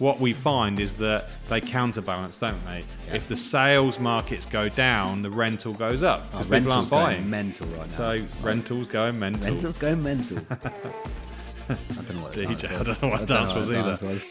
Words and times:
what 0.00 0.20
we 0.20 0.32
find 0.32 0.78
is 0.78 0.94
that 0.94 1.28
they 1.48 1.60
counterbalance, 1.60 2.36
don't 2.38 2.62
they? 2.66 2.84
If 3.12 3.28
the 3.28 3.36
sales 3.36 3.98
markets 3.98 4.46
go 4.46 4.68
down, 4.68 5.22
the 5.22 5.30
rental 5.30 5.72
goes 5.72 6.02
up 6.02 6.26
Oh, 6.34 6.40
people 6.40 6.72
aren't 6.72 6.90
rentals 6.90 6.90
going 6.90 7.30
mental 7.30 7.66
right 7.68 7.90
now. 7.90 7.96
So 7.96 8.26
rentals 8.42 8.88
going 8.88 9.18
mental. 9.18 9.52
rentals 9.54 9.78
going 9.78 10.02
mental. 10.02 10.38
I 10.50 10.56
don't 12.06 12.14
know 12.16 12.22
what 12.22 12.32
the 12.32 12.44
DJ, 12.46 12.62
dance 12.62 12.72
I 12.74 12.78
was. 12.78 12.86
don't 12.86 13.02
know 13.02 13.08
what 13.08 13.26
dance 13.26 13.54
was 13.54 13.70
either. 13.70 13.82
dance 13.82 14.02
was. 14.02 14.26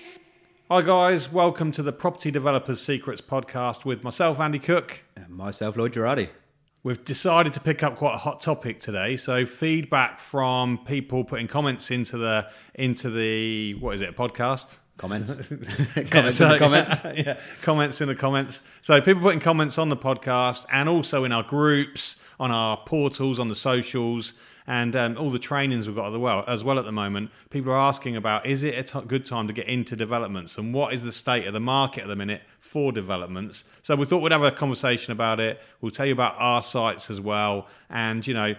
Hi 0.69 0.81
guys, 0.81 1.31
welcome 1.31 1.71
to 1.73 1.83
the 1.83 1.91
Property 1.93 2.31
Developers 2.31 2.81
Secrets 2.81 3.21
podcast 3.21 3.85
with 3.85 4.03
myself, 4.03 4.39
Andy 4.39 4.59
Cook. 4.59 5.03
And 5.15 5.29
myself, 5.29 5.77
Lloyd 5.77 5.93
Girardi. 5.93 6.29
We've 6.83 7.03
decided 7.03 7.53
to 7.53 7.59
pick 7.59 7.81
up 7.81 7.95
quite 7.95 8.13
a 8.13 8.19
hot 8.19 8.41
topic 8.41 8.79
today. 8.79 9.17
So 9.17 9.45
feedback 9.45 10.19
from 10.19 10.77
people 10.85 11.23
putting 11.23 11.47
comments 11.47 11.89
into 11.89 12.17
the 12.17 12.49
into 12.75 13.09
the 13.09 13.73
what 13.75 13.95
is 13.95 14.01
it, 14.01 14.09
a 14.09 14.13
podcast? 14.13 14.77
Comments. 14.97 15.51
Yeah, 15.95 16.03
comments 16.05 16.37
so- 16.37 16.45
in 16.45 16.51
the 16.51 16.57
comments. 16.59 17.01
yeah, 17.15 17.37
comments 17.61 18.01
in 18.01 18.07
the 18.07 18.15
comments. 18.15 18.61
So 18.81 18.99
people 19.01 19.21
putting 19.21 19.39
comments 19.41 19.77
on 19.77 19.89
the 19.89 19.97
podcast 19.97 20.65
and 20.71 20.87
also 20.87 21.25
in 21.25 21.31
our 21.31 21.43
groups, 21.43 22.15
on 22.39 22.51
our 22.51 22.77
portals, 22.77 23.39
on 23.39 23.47
the 23.49 23.55
socials, 23.55 24.33
and 24.67 24.95
um, 24.95 25.17
all 25.17 25.29
the 25.29 25.37
trainings 25.39 25.85
we've 25.87 25.95
got 25.95 26.11
as 26.11 26.17
well, 26.17 26.43
as 26.47 26.63
well 26.63 26.79
at 26.79 26.85
the 26.85 26.91
moment. 26.91 27.29
People 27.49 27.71
are 27.71 27.77
asking 27.77 28.15
about 28.15 28.45
is 28.45 28.63
it 28.63 28.75
a 28.77 28.83
t- 28.83 29.05
good 29.05 29.25
time 29.25 29.47
to 29.47 29.53
get 29.53 29.67
into 29.67 29.95
developments 29.95 30.57
and 30.57 30.73
what 30.73 30.93
is 30.93 31.03
the 31.03 31.11
state 31.11 31.45
of 31.45 31.53
the 31.53 31.59
market 31.59 32.01
at 32.03 32.07
the 32.07 32.15
minute 32.15 32.41
for 32.59 32.91
developments. 32.91 33.65
So 33.83 33.95
we 33.95 34.05
thought 34.05 34.19
we'd 34.23 34.31
have 34.31 34.43
a 34.43 34.51
conversation 34.51 35.11
about 35.11 35.39
it. 35.39 35.61
We'll 35.81 35.91
tell 35.91 36.05
you 36.07 36.13
about 36.13 36.35
our 36.39 36.61
sites 36.63 37.11
as 37.11 37.21
well, 37.21 37.67
and 37.89 38.25
you 38.25 38.33
know 38.33 38.55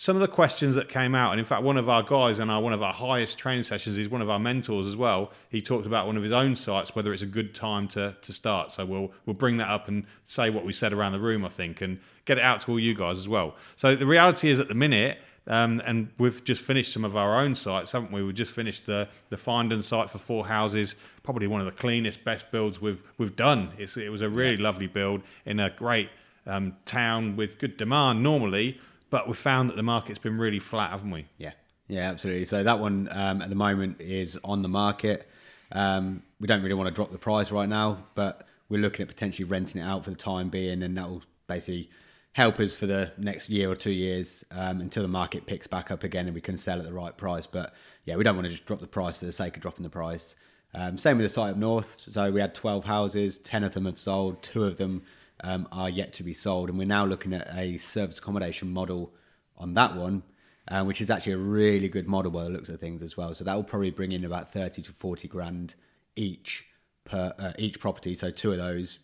some 0.00 0.14
of 0.14 0.20
the 0.20 0.28
questions 0.28 0.76
that 0.76 0.88
came 0.88 1.16
out, 1.16 1.32
and 1.32 1.40
in 1.40 1.44
fact, 1.44 1.64
one 1.64 1.76
of 1.76 1.88
our 1.88 2.04
guys 2.04 2.38
on 2.38 2.48
our 2.48 2.62
one 2.62 2.72
of 2.72 2.80
our 2.84 2.92
highest 2.92 3.36
training 3.36 3.64
sessions 3.64 3.98
is 3.98 4.08
one 4.08 4.22
of 4.22 4.30
our 4.30 4.38
mentors 4.38 4.86
as 4.86 4.94
well. 4.94 5.32
He 5.50 5.60
talked 5.60 5.86
about 5.86 6.06
one 6.06 6.16
of 6.16 6.22
his 6.22 6.30
own 6.30 6.54
sites, 6.54 6.94
whether 6.94 7.12
it's 7.12 7.24
a 7.24 7.26
good 7.26 7.52
time 7.52 7.88
to 7.88 8.14
to 8.22 8.32
start. 8.32 8.70
So 8.70 8.86
we'll 8.86 9.10
we'll 9.26 9.34
bring 9.34 9.56
that 9.56 9.66
up 9.66 9.88
and 9.88 10.04
say 10.22 10.50
what 10.50 10.64
we 10.64 10.72
said 10.72 10.92
around 10.92 11.14
the 11.14 11.18
room, 11.18 11.44
I 11.44 11.48
think, 11.48 11.80
and 11.80 11.98
get 12.26 12.38
it 12.38 12.44
out 12.44 12.60
to 12.60 12.70
all 12.70 12.78
you 12.78 12.94
guys 12.94 13.18
as 13.18 13.28
well. 13.28 13.56
So 13.74 13.96
the 13.96 14.06
reality 14.06 14.50
is, 14.50 14.60
at 14.60 14.68
the 14.68 14.74
minute. 14.74 15.18
Um, 15.48 15.80
and 15.86 16.10
we've 16.18 16.44
just 16.44 16.60
finished 16.60 16.92
some 16.92 17.06
of 17.06 17.16
our 17.16 17.40
own 17.40 17.54
sites, 17.54 17.92
haven't 17.92 18.12
we? 18.12 18.22
We've 18.22 18.34
just 18.34 18.52
finished 18.52 18.86
the 18.86 19.08
the 19.30 19.36
Findon 19.36 19.82
site 19.82 20.10
for 20.10 20.18
four 20.18 20.46
houses, 20.46 20.94
probably 21.24 21.46
one 21.48 21.60
of 21.60 21.66
the 21.66 21.72
cleanest, 21.72 22.22
best 22.22 22.52
builds 22.52 22.80
we've 22.80 23.02
we've 23.16 23.34
done. 23.34 23.72
It's, 23.78 23.96
it 23.96 24.10
was 24.10 24.20
a 24.20 24.28
really 24.28 24.58
lovely 24.58 24.86
build 24.86 25.22
in 25.44 25.58
a 25.58 25.70
great 25.70 26.10
um, 26.46 26.76
town 26.84 27.34
with 27.34 27.58
good 27.58 27.76
demand 27.76 28.22
normally, 28.22 28.78
but 29.10 29.26
we've 29.26 29.36
found 29.36 29.70
that 29.70 29.76
the 29.76 29.82
market's 29.82 30.18
been 30.18 30.38
really 30.38 30.58
flat, 30.58 30.90
haven't 30.90 31.10
we? 31.10 31.26
Yeah, 31.36 31.52
yeah, 31.88 32.10
absolutely. 32.10 32.44
So 32.44 32.62
that 32.62 32.78
one 32.78 33.08
um, 33.10 33.42
at 33.42 33.48
the 33.48 33.56
moment 33.56 34.00
is 34.00 34.38
on 34.44 34.62
the 34.62 34.68
market. 34.68 35.28
Um, 35.72 36.22
we 36.40 36.46
don't 36.46 36.62
really 36.62 36.74
want 36.74 36.88
to 36.88 36.94
drop 36.94 37.10
the 37.10 37.18
price 37.18 37.50
right 37.50 37.68
now, 37.68 38.04
but 38.14 38.46
we're 38.68 38.80
looking 38.80 39.02
at 39.02 39.08
potentially 39.08 39.44
renting 39.44 39.80
it 39.80 39.84
out 39.84 40.04
for 40.04 40.10
the 40.10 40.16
time 40.16 40.48
being, 40.48 40.82
and 40.82 40.96
that 40.96 41.08
will 41.08 41.22
basically 41.46 41.90
help 42.32 42.60
us 42.60 42.76
for 42.76 42.86
the 42.86 43.10
next 43.18 43.50
year 43.50 43.70
or 43.70 43.74
two 43.74 43.90
years 43.90 44.44
um, 44.52 44.80
until 44.80 45.02
the 45.02 45.08
market 45.08 45.44
picks 45.44 45.66
back 45.66 45.90
up 45.90 46.04
again 46.04 46.26
and 46.26 46.34
we 46.36 46.40
can 46.40 46.56
sell 46.56 46.78
at 46.78 46.84
the 46.84 46.92
right 46.92 47.16
price. 47.16 47.46
But 47.46 47.74
yeah, 48.04 48.14
we 48.14 48.22
don't 48.22 48.36
want 48.36 48.44
to 48.44 48.50
just 48.52 48.64
drop 48.64 48.80
the 48.80 48.86
price 48.86 49.16
for 49.16 49.24
the 49.24 49.32
sake 49.32 49.56
of 49.56 49.62
dropping 49.62 49.82
the 49.82 49.90
price. 49.90 50.36
Um, 50.72 50.98
same 50.98 51.16
with 51.16 51.24
the 51.24 51.30
site 51.30 51.50
up 51.50 51.56
north. 51.56 52.00
So 52.08 52.30
we 52.30 52.40
had 52.40 52.54
12 52.54 52.84
houses, 52.84 53.38
10 53.38 53.64
of 53.64 53.74
them 53.74 53.86
have 53.86 53.98
sold, 53.98 54.42
two 54.42 54.64
of 54.64 54.76
them 54.76 55.02
um, 55.44 55.68
are 55.72 55.88
yet 55.88 56.12
to 56.14 56.22
be 56.22 56.34
sold, 56.34 56.68
and 56.68 56.78
we're 56.78 56.86
now 56.86 57.04
looking 57.04 57.32
at 57.32 57.48
a 57.56 57.76
service 57.78 58.18
accommodation 58.18 58.72
model 58.72 59.12
on 59.56 59.74
that 59.74 59.96
one, 59.96 60.22
uh, 60.68 60.84
which 60.84 61.00
is 61.00 61.10
actually 61.10 61.32
a 61.32 61.38
really 61.38 61.88
good 61.88 62.06
model 62.08 62.30
by 62.30 62.44
the 62.44 62.50
looks 62.50 62.68
of 62.68 62.80
things 62.80 63.02
as 63.02 63.16
well. 63.16 63.34
So 63.34 63.44
that 63.44 63.54
will 63.54 63.64
probably 63.64 63.90
bring 63.90 64.12
in 64.12 64.24
about 64.24 64.52
30 64.52 64.82
to 64.82 64.92
40 64.92 65.28
grand 65.28 65.74
each 66.16 66.66
per 67.04 67.32
uh, 67.38 67.52
each 67.58 67.80
property. 67.80 68.14
So 68.14 68.30
two 68.30 68.52
of 68.52 68.58
those, 68.58 68.98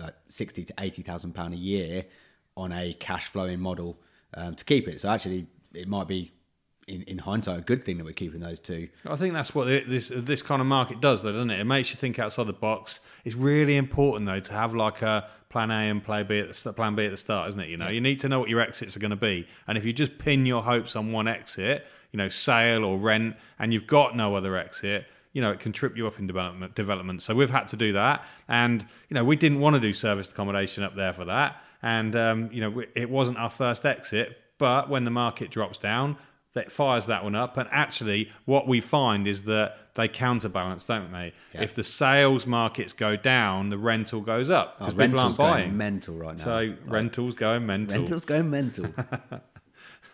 uh, 0.00 0.10
60 0.28 0.64
to 0.64 0.74
80,000 0.78 1.32
pound 1.34 1.54
a 1.54 1.58
year 1.58 2.06
on 2.56 2.72
a 2.72 2.92
cash 2.94 3.26
flowing 3.28 3.60
model 3.60 4.00
um, 4.34 4.54
to 4.54 4.64
keep 4.64 4.88
it. 4.88 5.00
So 5.00 5.08
actually, 5.08 5.46
it 5.72 5.88
might 5.88 6.08
be. 6.08 6.32
In, 6.86 7.02
in 7.04 7.16
hindsight, 7.16 7.58
a 7.58 7.62
good 7.62 7.82
thing 7.82 7.96
that 7.96 8.04
we're 8.04 8.12
keeping 8.12 8.40
those 8.40 8.60
two. 8.60 8.88
I 9.06 9.16
think 9.16 9.32
that's 9.32 9.54
what 9.54 9.64
this 9.64 10.12
this 10.14 10.42
kind 10.42 10.60
of 10.60 10.66
market 10.66 11.00
does, 11.00 11.22
though, 11.22 11.32
doesn't 11.32 11.50
it? 11.50 11.60
It 11.60 11.64
makes 11.64 11.88
you 11.90 11.96
think 11.96 12.18
outside 12.18 12.46
the 12.46 12.52
box. 12.52 13.00
It's 13.24 13.34
really 13.34 13.78
important, 13.78 14.26
though, 14.26 14.40
to 14.40 14.52
have 14.52 14.74
like 14.74 15.00
a 15.00 15.30
plan 15.48 15.70
A 15.70 15.88
and 15.88 16.04
plan 16.04 16.26
B 16.26 16.40
at 16.40 16.48
the 16.48 16.52
st- 16.52 16.76
plan 16.76 16.94
B 16.94 17.06
at 17.06 17.10
the 17.10 17.16
start, 17.16 17.48
isn't 17.48 17.60
it? 17.60 17.70
You 17.70 17.78
know, 17.78 17.88
you 17.88 18.02
need 18.02 18.20
to 18.20 18.28
know 18.28 18.38
what 18.38 18.50
your 18.50 18.60
exits 18.60 18.96
are 18.96 19.00
going 19.00 19.12
to 19.12 19.16
be, 19.16 19.46
and 19.66 19.78
if 19.78 19.86
you 19.86 19.94
just 19.94 20.18
pin 20.18 20.44
your 20.44 20.62
hopes 20.62 20.94
on 20.94 21.10
one 21.10 21.26
exit, 21.26 21.86
you 22.12 22.18
know, 22.18 22.28
sale 22.28 22.84
or 22.84 22.98
rent, 22.98 23.36
and 23.58 23.72
you've 23.72 23.86
got 23.86 24.14
no 24.14 24.36
other 24.36 24.54
exit, 24.54 25.06
you 25.32 25.40
know, 25.40 25.52
it 25.52 25.60
can 25.60 25.72
trip 25.72 25.96
you 25.96 26.06
up 26.06 26.18
in 26.18 26.26
development. 26.26 26.74
Development. 26.74 27.22
So 27.22 27.34
we've 27.34 27.48
had 27.48 27.66
to 27.68 27.76
do 27.76 27.94
that, 27.94 28.26
and 28.46 28.82
you 29.08 29.14
know, 29.14 29.24
we 29.24 29.36
didn't 29.36 29.60
want 29.60 29.74
to 29.74 29.80
do 29.80 29.94
serviced 29.94 30.32
accommodation 30.32 30.82
up 30.82 30.96
there 30.96 31.14
for 31.14 31.24
that, 31.24 31.56
and 31.80 32.14
um, 32.14 32.50
you 32.52 32.60
know, 32.60 32.82
it 32.94 33.08
wasn't 33.08 33.38
our 33.38 33.50
first 33.50 33.86
exit. 33.86 34.36
But 34.58 34.90
when 34.90 35.04
the 35.04 35.10
market 35.10 35.50
drops 35.50 35.78
down, 35.78 36.16
that 36.54 36.72
fires 36.72 37.06
that 37.06 37.22
one 37.24 37.34
up. 37.34 37.56
And 37.56 37.68
actually, 37.70 38.30
what 38.44 38.66
we 38.66 38.80
find 38.80 39.26
is 39.28 39.42
that 39.44 39.76
they 39.94 40.08
counterbalance, 40.08 40.84
don't 40.84 41.12
they? 41.12 41.32
If 41.52 41.74
the 41.74 41.84
sales 41.84 42.46
markets 42.46 42.92
go 42.92 43.16
down, 43.16 43.68
the 43.70 43.78
rental 43.78 44.20
goes 44.20 44.50
up 44.50 44.76
Oh, 44.80 44.86
because 44.86 44.94
people 44.94 45.20
aren't 45.20 45.38
rentals 45.38 45.38
going 45.38 45.76
mental 45.76 46.16
right 46.16 46.36
now. 46.36 46.44
So 46.44 46.74
rentals 46.86 47.34
going 47.34 47.66
mental. 47.66 47.98
Rentals 47.98 48.24
going 48.24 48.50
mental. 48.50 48.86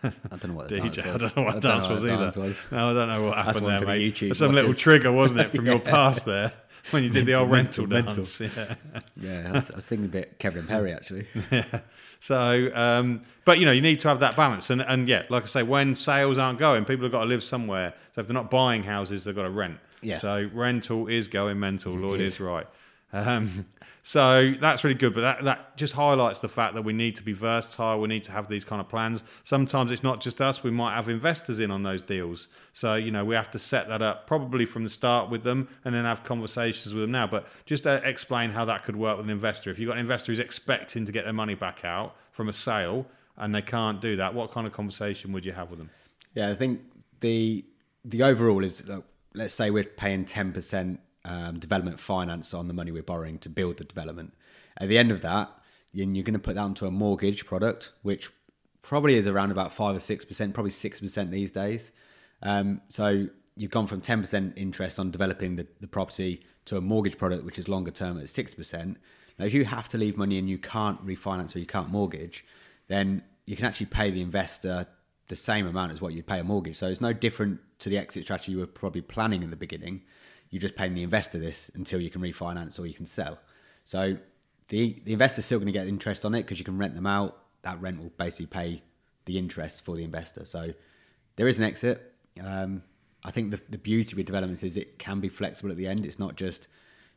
I 0.03 0.11
don't 0.29 0.47
know 0.47 0.53
what 0.55 0.69
the 0.69 0.77
dance 0.77 0.97
DJ, 0.97 1.05
I 1.05 1.11
was. 1.13 1.21
don't 1.21 1.37
know 1.37 1.43
what 1.43 1.55
I 1.55 1.59
dance 1.59 1.83
know 1.83 1.89
was 1.91 2.01
what 2.03 2.11
either. 2.11 2.23
dance 2.23 2.37
was. 2.37 2.61
No, 2.71 2.89
I 2.89 2.93
don't 2.93 3.07
know 3.07 3.23
what 3.27 3.37
happened 3.37 3.67
there, 3.67 3.81
mate. 3.85 4.35
Some 4.35 4.53
little 4.53 4.73
trigger, 4.73 5.11
wasn't 5.11 5.41
it, 5.41 5.51
from 5.51 5.65
your 5.67 5.79
past 5.95 6.25
there 6.25 6.51
when 6.91 7.03
you 7.03 7.09
did 7.09 7.25
the 7.25 7.35
old 7.35 7.51
rental, 7.51 7.87
Mental, 7.87 8.15
dance? 8.15 8.41
Yeah. 8.41 8.75
Yeah, 9.19 9.49
I 9.49 9.51
was, 9.51 9.71
I 9.71 9.75
was 9.75 9.85
thinking 9.85 10.05
a 10.05 10.09
bit 10.09 10.39
Kevin 10.39 10.59
and 10.59 10.67
Perry 10.67 10.93
actually. 10.93 11.27
yeah. 11.51 11.81
So, 12.19 12.71
um, 12.73 13.21
but 13.45 13.59
you 13.59 13.65
know, 13.65 13.71
you 13.71 13.81
need 13.81 13.99
to 14.01 14.07
have 14.07 14.19
that 14.21 14.35
balance, 14.35 14.69
and 14.69 14.81
and 14.81 15.07
yeah, 15.07 15.23
like 15.29 15.43
I 15.43 15.47
say, 15.47 15.63
when 15.63 15.93
sales 15.95 16.37
aren't 16.37 16.59
going, 16.59 16.85
people 16.85 17.03
have 17.03 17.11
got 17.11 17.21
to 17.21 17.29
live 17.29 17.43
somewhere. 17.43 17.93
So 18.15 18.21
if 18.21 18.27
they're 18.27 18.33
not 18.33 18.49
buying 18.49 18.83
houses, 18.83 19.23
they've 19.23 19.35
got 19.35 19.43
to 19.43 19.49
rent. 19.49 19.79
Yeah. 20.01 20.17
So 20.17 20.49
rental 20.53 21.07
is 21.07 21.27
going 21.27 21.59
mental. 21.59 21.93
Lloyd 21.93 22.21
is. 22.21 22.33
is 22.33 22.39
right. 22.39 22.65
Um, 23.13 23.65
so 24.03 24.53
that's 24.59 24.83
really 24.83 24.95
good, 24.95 25.13
but 25.13 25.21
that, 25.21 25.43
that 25.43 25.77
just 25.77 25.93
highlights 25.93 26.39
the 26.39 26.49
fact 26.49 26.73
that 26.75 26.83
we 26.83 26.93
need 26.93 27.15
to 27.17 27.23
be 27.23 27.33
versatile. 27.33 27.99
We 27.99 28.07
need 28.07 28.23
to 28.25 28.31
have 28.31 28.47
these 28.47 28.65
kind 28.65 28.79
of 28.79 28.89
plans. 28.89 29.23
Sometimes 29.43 29.91
it's 29.91 30.03
not 30.03 30.21
just 30.21 30.41
us. 30.41 30.63
We 30.63 30.71
might 30.71 30.95
have 30.95 31.09
investors 31.09 31.59
in 31.59 31.71
on 31.71 31.83
those 31.83 32.01
deals. 32.01 32.47
So, 32.73 32.95
you 32.95 33.11
know, 33.11 33.25
we 33.25 33.35
have 33.35 33.51
to 33.51 33.59
set 33.59 33.87
that 33.89 34.01
up 34.01 34.27
probably 34.27 34.65
from 34.65 34.83
the 34.83 34.89
start 34.89 35.29
with 35.29 35.43
them 35.43 35.67
and 35.85 35.93
then 35.93 36.05
have 36.05 36.23
conversations 36.23 36.93
with 36.93 37.03
them 37.03 37.11
now. 37.11 37.27
But 37.27 37.47
just 37.65 37.85
uh, 37.85 38.01
explain 38.03 38.51
how 38.51 38.65
that 38.65 38.83
could 38.83 38.95
work 38.95 39.17
with 39.17 39.25
an 39.25 39.31
investor. 39.31 39.69
If 39.69 39.79
you've 39.79 39.87
got 39.87 39.97
an 39.97 40.01
investor 40.01 40.31
who's 40.31 40.39
expecting 40.39 41.05
to 41.05 41.11
get 41.11 41.25
their 41.25 41.33
money 41.33 41.55
back 41.55 41.85
out 41.85 42.15
from 42.31 42.49
a 42.49 42.53
sale 42.53 43.05
and 43.37 43.53
they 43.53 43.61
can't 43.61 44.01
do 44.01 44.15
that, 44.17 44.33
what 44.33 44.51
kind 44.51 44.67
of 44.67 44.73
conversation 44.73 45.31
would 45.33 45.45
you 45.45 45.53
have 45.53 45.69
with 45.69 45.79
them? 45.79 45.89
Yeah, 46.33 46.49
I 46.49 46.55
think 46.55 46.81
the 47.19 47.65
the 48.03 48.23
overall 48.23 48.63
is 48.63 48.87
look, 48.87 49.05
let's 49.33 49.53
say 49.53 49.69
we're 49.69 49.83
paying 49.83 50.25
ten 50.25 50.51
percent 50.51 50.99
um, 51.25 51.59
development 51.59 51.99
finance 51.99 52.53
on 52.53 52.67
the 52.67 52.73
money 52.73 52.91
we're 52.91 53.03
borrowing 53.03 53.39
to 53.39 53.49
build 53.49 53.77
the 53.77 53.83
development. 53.83 54.33
At 54.77 54.89
the 54.89 54.97
end 54.97 55.11
of 55.11 55.21
that, 55.21 55.51
you're 55.93 56.05
going 56.23 56.33
to 56.33 56.39
put 56.39 56.55
that 56.55 56.61
onto 56.61 56.85
a 56.85 56.91
mortgage 56.91 57.45
product, 57.45 57.93
which 58.01 58.31
probably 58.81 59.15
is 59.15 59.27
around 59.27 59.51
about 59.51 59.73
five 59.73 59.95
or 59.95 59.99
six 59.99 60.25
percent, 60.25 60.53
probably 60.53 60.71
six 60.71 60.99
percent 60.99 61.31
these 61.31 61.51
days. 61.51 61.91
Um, 62.41 62.81
so 62.87 63.27
you've 63.55 63.71
gone 63.71 63.87
from 63.87 64.01
ten 64.01 64.21
percent 64.21 64.53
interest 64.55 64.99
on 64.99 65.11
developing 65.11 65.57
the, 65.57 65.67
the 65.79 65.87
property 65.87 66.45
to 66.65 66.77
a 66.77 66.81
mortgage 66.81 67.17
product, 67.17 67.43
which 67.43 67.59
is 67.59 67.67
longer 67.67 67.91
term 67.91 68.19
at 68.19 68.29
six 68.29 68.55
percent. 68.55 68.97
Now, 69.37 69.45
if 69.45 69.53
you 69.53 69.65
have 69.65 69.89
to 69.89 69.97
leave 69.97 70.17
money 70.17 70.37
and 70.37 70.49
you 70.49 70.57
can't 70.57 71.05
refinance 71.05 71.55
or 71.55 71.59
you 71.59 71.65
can't 71.65 71.89
mortgage, 71.89 72.45
then 72.87 73.23
you 73.45 73.55
can 73.55 73.65
actually 73.65 73.87
pay 73.87 74.11
the 74.11 74.21
investor 74.21 74.85
the 75.27 75.35
same 75.35 75.67
amount 75.67 75.91
as 75.91 76.01
what 76.01 76.13
you'd 76.13 76.27
pay 76.27 76.39
a 76.39 76.43
mortgage. 76.43 76.77
So 76.77 76.87
it's 76.87 77.01
no 77.01 77.13
different 77.13 77.59
to 77.79 77.89
the 77.89 77.97
exit 77.97 78.23
strategy 78.23 78.51
you 78.51 78.59
were 78.59 78.67
probably 78.67 79.01
planning 79.01 79.43
in 79.43 79.49
the 79.49 79.55
beginning. 79.55 80.03
You're 80.51 80.61
just 80.61 80.75
paying 80.75 80.93
the 80.93 81.03
investor 81.03 81.39
this 81.39 81.71
until 81.73 81.99
you 81.99 82.09
can 82.09 82.21
refinance 82.21 82.79
or 82.79 82.85
you 82.85 82.93
can 82.93 83.05
sell. 83.05 83.39
So 83.85 84.17
the 84.67 85.01
the 85.05 85.13
investor's 85.13 85.45
still 85.45 85.59
going 85.59 85.67
to 85.67 85.71
get 85.71 85.87
interest 85.87 86.23
on 86.25 86.35
it 86.35 86.43
because 86.43 86.59
you 86.59 86.65
can 86.65 86.77
rent 86.77 86.93
them 86.93 87.07
out. 87.07 87.37
That 87.63 87.81
rent 87.81 87.99
will 87.99 88.11
basically 88.17 88.47
pay 88.47 88.83
the 89.25 89.37
interest 89.37 89.83
for 89.83 89.95
the 89.95 90.03
investor. 90.03 90.45
So 90.45 90.73
there 91.37 91.47
is 91.47 91.57
an 91.57 91.63
exit. 91.63 92.13
Um, 92.41 92.83
I 93.23 93.31
think 93.31 93.51
the, 93.51 93.61
the 93.69 93.77
beauty 93.77 94.15
with 94.15 94.25
developments 94.25 94.63
is 94.63 94.77
it 94.77 94.99
can 94.99 95.19
be 95.19 95.29
flexible 95.29 95.71
at 95.71 95.77
the 95.77 95.87
end. 95.87 96.05
It's 96.05 96.19
not 96.19 96.35
just 96.35 96.67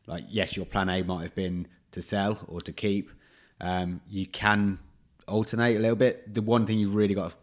like 0.07 0.23
yes, 0.29 0.55
your 0.55 0.65
plan 0.65 0.89
A 0.89 1.03
might 1.03 1.23
have 1.23 1.35
been 1.35 1.67
to 1.91 2.01
sell 2.01 2.39
or 2.47 2.61
to 2.61 2.71
keep. 2.71 3.09
Um, 3.59 4.01
you 4.07 4.27
can 4.27 4.79
alternate 5.27 5.75
a 5.75 5.79
little 5.79 5.95
bit. 5.95 6.33
The 6.33 6.41
one 6.41 6.65
thing 6.65 6.77
you've 6.77 6.95
really 6.95 7.15
got 7.15 7.31
to 7.31 7.37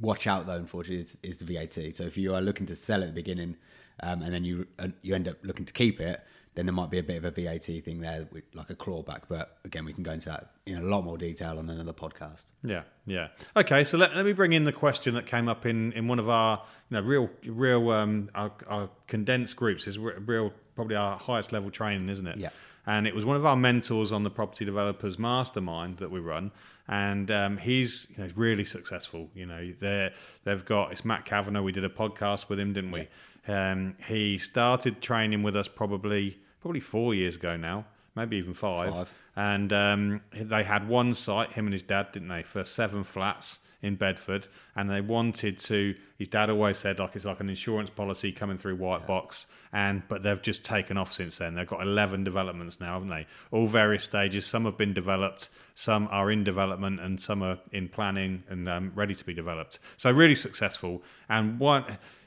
watch 0.00 0.26
out 0.26 0.46
though, 0.46 0.56
unfortunately, 0.56 1.00
is, 1.00 1.18
is 1.22 1.38
the 1.38 1.44
VAT. 1.44 1.94
So 1.94 2.04
if 2.04 2.16
you 2.16 2.34
are 2.34 2.40
looking 2.40 2.66
to 2.66 2.76
sell 2.76 3.02
at 3.02 3.06
the 3.06 3.12
beginning 3.12 3.56
um, 4.02 4.22
and 4.22 4.32
then 4.32 4.44
you 4.44 4.66
uh, 4.78 4.88
you 5.02 5.14
end 5.14 5.28
up 5.28 5.36
looking 5.42 5.64
to 5.66 5.72
keep 5.72 6.00
it, 6.00 6.22
then 6.54 6.66
there 6.66 6.74
might 6.74 6.90
be 6.90 6.98
a 6.98 7.02
bit 7.02 7.16
of 7.16 7.24
a 7.24 7.30
VAT 7.30 7.64
thing 7.64 8.00
there, 8.00 8.26
with 8.30 8.44
like 8.54 8.70
a 8.70 8.74
clawback. 8.74 9.22
But 9.28 9.58
again, 9.64 9.84
we 9.84 9.92
can 9.92 10.02
go 10.02 10.12
into 10.12 10.28
that 10.28 10.50
in 10.66 10.76
a 10.76 10.82
lot 10.82 11.04
more 11.04 11.16
detail 11.16 11.58
on 11.58 11.70
another 11.70 11.92
podcast. 11.92 12.46
Yeah, 12.62 12.82
yeah. 13.06 13.28
Okay, 13.56 13.84
so 13.84 13.96
let, 13.96 14.14
let 14.14 14.26
me 14.26 14.32
bring 14.32 14.52
in 14.52 14.64
the 14.64 14.72
question 14.72 15.14
that 15.14 15.26
came 15.26 15.48
up 15.48 15.64
in, 15.64 15.92
in 15.92 16.08
one 16.08 16.18
of 16.18 16.28
our 16.28 16.62
you 16.90 16.96
know 16.96 17.02
real 17.02 17.30
real 17.46 17.90
um, 17.90 18.30
our, 18.34 18.52
our 18.66 18.90
condensed 19.06 19.56
groups 19.56 19.86
is 19.86 19.98
real 19.98 20.52
probably 20.74 20.96
our 20.96 21.18
highest 21.18 21.52
level 21.52 21.70
training, 21.70 22.08
isn't 22.08 22.26
it? 22.26 22.36
Yeah. 22.36 22.50
And 22.86 23.06
it 23.06 23.14
was 23.14 23.24
one 23.24 23.36
of 23.36 23.46
our 23.46 23.56
mentors 23.56 24.10
on 24.10 24.24
the 24.24 24.30
property 24.30 24.64
developers 24.64 25.18
mastermind 25.18 25.98
that 25.98 26.10
we 26.10 26.18
run, 26.18 26.50
and 26.88 27.30
um, 27.30 27.56
he's 27.56 28.08
you 28.10 28.24
know, 28.24 28.30
really 28.34 28.64
successful. 28.64 29.30
You 29.34 29.46
know, 29.46 29.72
they 29.78 30.12
they've 30.44 30.64
got 30.64 30.90
it's 30.90 31.04
Matt 31.04 31.24
Kavanagh. 31.24 31.62
We 31.62 31.72
did 31.72 31.84
a 31.84 31.88
podcast 31.88 32.48
with 32.48 32.58
him, 32.58 32.72
didn't 32.72 32.90
we? 32.90 33.08
Um, 33.46 33.96
he 34.08 34.38
started 34.38 35.00
training 35.00 35.42
with 35.42 35.56
us 35.56 35.68
probably 35.68 36.38
probably 36.60 36.80
four 36.80 37.14
years 37.14 37.36
ago 37.36 37.56
now, 37.56 37.84
maybe 38.16 38.36
even 38.36 38.54
five. 38.54 38.92
Five. 38.92 39.14
And 39.34 39.72
um, 39.72 40.20
they 40.34 40.62
had 40.62 40.88
one 40.88 41.14
site, 41.14 41.52
him 41.52 41.66
and 41.66 41.72
his 41.72 41.82
dad, 41.82 42.12
didn't 42.12 42.28
they, 42.28 42.42
for 42.42 42.64
seven 42.64 43.02
flats 43.02 43.60
in 43.82 43.96
Bedford, 43.96 44.46
and 44.76 44.88
they 44.88 45.00
wanted 45.00 45.58
to. 45.58 45.94
His 46.16 46.28
dad 46.28 46.50
always 46.50 46.78
said 46.78 46.98
like 47.00 47.16
it's 47.16 47.24
like 47.24 47.40
an 47.40 47.50
insurance 47.50 47.90
policy 47.90 48.30
coming 48.30 48.56
through 48.56 48.76
White 48.76 49.06
Box, 49.06 49.46
and 49.72 50.02
but 50.08 50.22
they've 50.22 50.40
just 50.40 50.64
taken 50.64 50.96
off 50.96 51.12
since 51.12 51.38
then. 51.38 51.54
They've 51.54 51.66
got 51.66 51.82
eleven 51.82 52.22
developments 52.22 52.80
now, 52.80 52.94
haven't 52.94 53.08
they? 53.08 53.26
All 53.50 53.66
various 53.66 54.04
stages. 54.04 54.46
Some 54.46 54.64
have 54.64 54.78
been 54.78 54.92
developed, 54.94 55.50
some 55.74 56.08
are 56.10 56.30
in 56.30 56.44
development, 56.44 57.00
and 57.00 57.20
some 57.20 57.42
are 57.42 57.58
in 57.72 57.88
planning 57.88 58.44
and 58.48 58.68
um, 58.68 58.92
ready 58.94 59.14
to 59.14 59.24
be 59.24 59.34
developed. 59.34 59.80
So 59.96 60.10
really 60.10 60.36
successful. 60.36 61.02
And 61.28 61.58
one. 61.58 61.84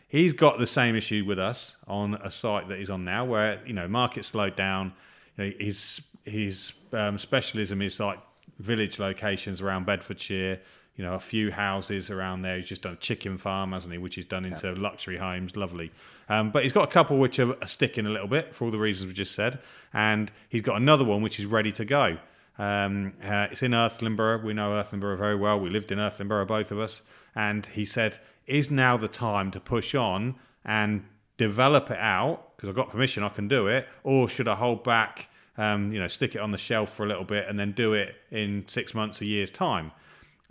He's 0.07 0.33
got 0.33 0.59
the 0.59 0.67
same 0.67 0.95
issue 0.95 1.25
with 1.25 1.39
us 1.39 1.75
on 1.87 2.13
a 2.13 2.29
site 2.29 2.69
that 2.69 2.77
he's 2.77 2.91
on 2.91 3.03
now, 3.03 3.25
where 3.25 3.59
you 3.65 3.73
know 3.73 3.87
market 3.87 4.23
slowed 4.23 4.55
down. 4.55 4.93
You 5.35 5.45
know, 5.45 5.51
his 5.59 5.99
his 6.23 6.73
um, 6.93 7.17
specialism 7.17 7.81
is 7.81 7.99
like 7.99 8.19
village 8.59 8.99
locations 8.99 9.61
around 9.61 9.85
Bedfordshire. 9.85 10.59
You 10.95 11.03
know, 11.03 11.15
a 11.15 11.19
few 11.19 11.51
houses 11.51 12.09
around 12.09 12.43
there. 12.43 12.57
He's 12.57 12.67
just 12.67 12.83
done 12.83 12.93
a 12.93 12.97
chicken 12.97 13.37
farm, 13.37 13.73
hasn't 13.73 13.91
he? 13.91 13.97
Which 13.97 14.15
he's 14.15 14.25
done 14.25 14.45
into 14.45 14.71
luxury 14.73 15.17
homes. 15.17 15.57
Lovely. 15.57 15.91
Um, 16.29 16.51
but 16.51 16.63
he's 16.63 16.71
got 16.71 16.87
a 16.87 16.91
couple 16.91 17.17
which 17.17 17.37
are, 17.39 17.55
sticking 17.67 18.05
a 18.05 18.09
little 18.09 18.29
bit 18.29 18.55
for 18.55 18.65
all 18.65 18.71
the 18.71 18.79
reasons 18.79 19.07
we 19.09 19.13
just 19.13 19.35
said. 19.35 19.59
And 19.93 20.31
he's 20.47 20.61
got 20.61 20.77
another 20.77 21.03
one 21.03 21.21
which 21.21 21.39
is 21.39 21.45
ready 21.45 21.73
to 21.73 21.85
go. 21.85 22.17
Um, 22.57 23.13
uh, 23.21 23.47
it's 23.51 23.61
in 23.61 23.73
Irthlingborough. 23.73 24.43
We 24.45 24.53
know 24.53 24.71
Irthlingborough 24.73 25.17
very 25.17 25.35
well. 25.35 25.59
We 25.59 25.69
lived 25.69 25.91
in 25.91 25.99
Irthlingborough, 25.99 26.45
both 26.45 26.71
of 26.71 26.79
us. 26.79 27.01
And 27.35 27.65
he 27.65 27.83
said, 27.83 28.17
is 28.47 28.71
now 28.71 28.95
the 28.95 29.07
time 29.07 29.51
to 29.51 29.59
push 29.59 29.95
on 29.95 30.35
and 30.63 31.03
develop 31.37 31.91
it 31.91 31.99
out? 31.99 32.55
Because 32.55 32.69
I've 32.69 32.75
got 32.75 32.89
permission, 32.89 33.23
I 33.23 33.29
can 33.29 33.47
do 33.47 33.67
it. 33.67 33.87
Or 34.03 34.29
should 34.29 34.47
I 34.47 34.55
hold 34.55 34.83
back, 34.83 35.27
um, 35.57 35.91
you 35.91 35.99
know, 35.99 36.07
stick 36.07 36.35
it 36.35 36.39
on 36.39 36.51
the 36.51 36.57
shelf 36.57 36.95
for 36.95 37.03
a 37.03 37.07
little 37.07 37.25
bit 37.25 37.47
and 37.49 37.59
then 37.59 37.73
do 37.73 37.93
it 37.93 38.15
in 38.31 38.63
six 38.67 38.93
months, 38.93 39.19
a 39.19 39.25
year's 39.25 39.51
time? 39.51 39.91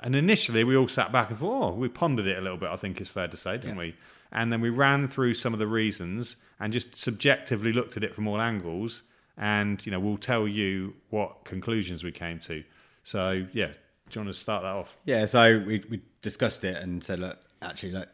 And 0.00 0.14
initially, 0.17 0.64
we 0.64 0.76
all 0.76 0.88
sat 0.88 1.12
back 1.12 1.31
and 1.31 1.38
thought, 1.38 1.73
oh, 1.73 1.75
we 1.75 1.88
pondered 1.88 2.26
it 2.26 2.38
a 2.38 2.41
little 2.41 2.58
bit, 2.58 2.69
I 2.69 2.76
think 2.76 3.00
is 3.00 3.08
fair 3.08 3.29
to 3.29 3.37
say, 3.37 3.56
didn't 3.56 3.76
we? 3.76 3.94
And 4.32 4.52
then 4.52 4.61
we 4.61 4.70
ran 4.70 5.08
through 5.08 5.35
some 5.35 5.52
of 5.52 5.61
the 5.61 5.67
reasons 5.67 6.37
and 6.58 6.73
just 6.73 6.96
subjectively 6.96 7.73
looked 7.73 7.96
at 7.96 8.02
it 8.02 8.14
from 8.14 8.26
all 8.26 8.41
angles. 8.41 9.02
And, 9.37 9.85
you 9.87 9.93
know, 9.93 10.00
we'll 10.00 10.17
tell 10.17 10.46
you 10.46 10.94
what 11.11 11.44
conclusions 11.44 12.05
we 12.05 12.12
came 12.12 12.38
to. 12.41 12.64
So, 13.05 13.46
yeah, 13.52 13.69
do 13.69 13.73
you 14.11 14.20
want 14.20 14.35
to 14.35 14.38
start 14.38 14.62
that 14.62 14.73
off? 14.73 14.96
Yeah, 15.05 15.26
so 15.26 15.62
we, 15.64 15.82
we 15.88 16.02
discussed 16.23 16.64
it 16.64 16.76
and 16.82 17.02
said, 17.02 17.20
look, 17.20 17.38
actually, 17.62 17.93
look, 17.93 18.08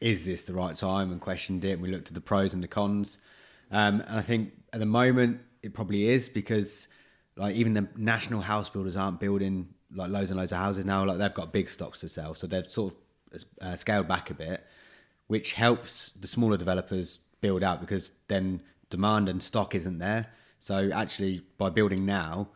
is 0.00 0.24
this 0.24 0.44
the 0.44 0.54
right 0.54 0.76
time? 0.76 1.10
And 1.10 1.20
questioned 1.20 1.64
it. 1.64 1.72
And 1.72 1.82
we 1.82 1.90
looked 1.90 2.08
at 2.08 2.14
the 2.14 2.20
pros 2.20 2.54
and 2.54 2.62
the 2.62 2.68
cons. 2.68 3.18
Um, 3.70 4.00
and 4.06 4.18
I 4.18 4.22
think 4.22 4.52
at 4.72 4.80
the 4.80 4.86
moment 4.86 5.40
it 5.62 5.74
probably 5.74 6.08
is 6.08 6.28
because 6.28 6.88
like 7.36 7.54
even 7.54 7.74
the 7.74 7.88
national 7.96 8.40
house 8.40 8.68
builders 8.68 8.96
aren't 8.96 9.20
building 9.20 9.68
like 9.94 10.10
loads 10.10 10.30
and 10.30 10.38
loads 10.38 10.52
of 10.52 10.58
houses 10.58 10.84
now. 10.84 11.04
Like 11.04 11.18
they've 11.18 11.34
got 11.34 11.52
big 11.52 11.68
stocks 11.68 12.00
to 12.00 12.08
sell, 12.08 12.34
so 12.34 12.46
they've 12.46 12.70
sort 12.70 12.94
of 13.32 13.44
uh, 13.60 13.76
scaled 13.76 14.08
back 14.08 14.30
a 14.30 14.34
bit, 14.34 14.64
which 15.26 15.54
helps 15.54 16.10
the 16.18 16.26
smaller 16.26 16.56
developers 16.56 17.18
build 17.40 17.62
out 17.62 17.80
because 17.80 18.12
then 18.28 18.62
demand 18.90 19.28
and 19.28 19.42
stock 19.42 19.74
isn't 19.74 19.98
there. 19.98 20.26
So 20.58 20.90
actually, 20.92 21.42
by 21.58 21.70
building 21.70 22.06
now, 22.06 22.48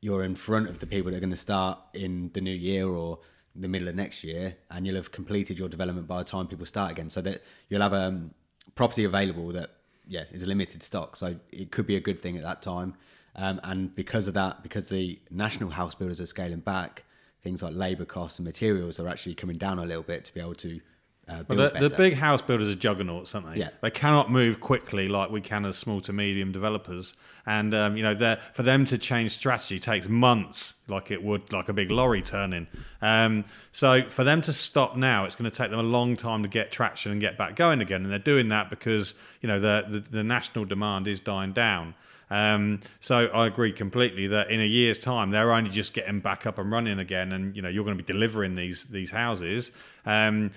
you're 0.00 0.22
in 0.22 0.36
front 0.36 0.68
of 0.68 0.78
the 0.78 0.86
people 0.86 1.10
that 1.10 1.16
are 1.16 1.20
going 1.20 1.30
to 1.30 1.36
start 1.36 1.78
in 1.94 2.30
the 2.34 2.40
new 2.40 2.54
year 2.54 2.86
or 2.86 3.18
the 3.56 3.68
middle 3.68 3.88
of 3.88 3.94
next 3.94 4.22
year, 4.22 4.56
and 4.70 4.86
you'll 4.86 4.96
have 4.96 5.10
completed 5.10 5.58
your 5.58 5.68
development 5.68 6.06
by 6.06 6.18
the 6.18 6.24
time 6.24 6.46
people 6.46 6.66
start 6.66 6.92
again. 6.92 7.10
So 7.10 7.20
that 7.22 7.42
you'll 7.68 7.82
have 7.82 7.92
a 7.92 8.08
um, 8.08 8.34
property 8.74 9.04
available 9.04 9.48
that 9.48 9.70
yeah 10.06 10.24
is 10.30 10.42
a 10.42 10.46
limited 10.46 10.82
stock. 10.82 11.16
So 11.16 11.36
it 11.50 11.70
could 11.70 11.86
be 11.86 11.96
a 11.96 12.00
good 12.00 12.18
thing 12.18 12.36
at 12.36 12.42
that 12.42 12.62
time. 12.62 12.94
Um, 13.36 13.60
and 13.62 13.94
because 13.94 14.28
of 14.28 14.34
that, 14.34 14.62
because 14.62 14.88
the 14.88 15.18
national 15.30 15.70
house 15.70 15.94
builders 15.94 16.20
are 16.20 16.26
scaling 16.26 16.60
back, 16.60 17.04
things 17.42 17.62
like 17.62 17.74
labour 17.74 18.04
costs 18.04 18.38
and 18.38 18.46
materials 18.46 18.98
are 18.98 19.08
actually 19.08 19.34
coming 19.34 19.58
down 19.58 19.78
a 19.78 19.84
little 19.84 20.02
bit 20.02 20.24
to 20.24 20.34
be 20.34 20.40
able 20.40 20.54
to 20.56 20.80
uh, 21.28 21.44
Well, 21.46 21.70
the, 21.70 21.88
the 21.88 21.94
big 21.94 22.14
house 22.14 22.40
builders 22.40 22.68
are 22.68 22.74
juggernauts, 22.74 23.34
aren't 23.34 23.52
they? 23.52 23.60
Yeah. 23.60 23.68
They 23.82 23.90
cannot 23.90 24.30
move 24.30 24.60
quickly 24.60 25.08
like 25.08 25.30
we 25.30 25.42
can 25.42 25.66
as 25.66 25.76
small 25.76 26.00
to 26.02 26.12
medium 26.12 26.52
developers. 26.52 27.14
And, 27.46 27.74
um, 27.74 27.96
you 27.96 28.02
know, 28.02 28.36
for 28.54 28.62
them 28.62 28.86
to 28.86 28.96
change 28.96 29.32
strategy 29.32 29.78
takes 29.78 30.08
months, 30.08 30.74
like 30.88 31.10
it 31.10 31.22
would, 31.22 31.52
like 31.52 31.68
a 31.68 31.72
big 31.72 31.90
lorry 31.90 32.22
turning. 32.22 32.66
Um, 33.02 33.44
so 33.72 34.08
for 34.08 34.24
them 34.24 34.40
to 34.42 34.52
stop 34.52 34.96
now, 34.96 35.26
it's 35.26 35.36
going 35.36 35.50
to 35.50 35.56
take 35.56 35.70
them 35.70 35.80
a 35.80 35.82
long 35.82 36.16
time 36.16 36.42
to 36.42 36.48
get 36.48 36.72
traction 36.72 37.12
and 37.12 37.20
get 37.20 37.36
back 37.36 37.56
going 37.56 37.82
again. 37.82 38.02
And 38.02 38.10
they're 38.10 38.18
doing 38.18 38.48
that 38.48 38.70
because, 38.70 39.12
you 39.42 39.48
know, 39.48 39.60
the, 39.60 39.84
the, 39.88 40.00
the 40.00 40.24
national 40.24 40.64
demand 40.64 41.06
is 41.06 41.20
dying 41.20 41.52
down. 41.52 41.94
Um, 42.30 42.80
so 43.00 43.26
I 43.26 43.46
agree 43.46 43.72
completely 43.72 44.26
that 44.28 44.50
in 44.50 44.60
a 44.60 44.64
year's 44.66 44.98
time 44.98 45.30
they're 45.30 45.50
only 45.52 45.70
just 45.70 45.94
getting 45.94 46.20
back 46.20 46.46
up 46.46 46.58
and 46.58 46.70
running 46.70 46.98
again, 46.98 47.32
and 47.32 47.56
you 47.56 47.62
know 47.62 47.68
you're 47.68 47.84
going 47.84 47.96
to 47.96 48.02
be 48.02 48.12
delivering 48.12 48.54
these 48.54 48.84
these 48.84 49.10
houses. 49.10 49.70
Um, 50.04 50.50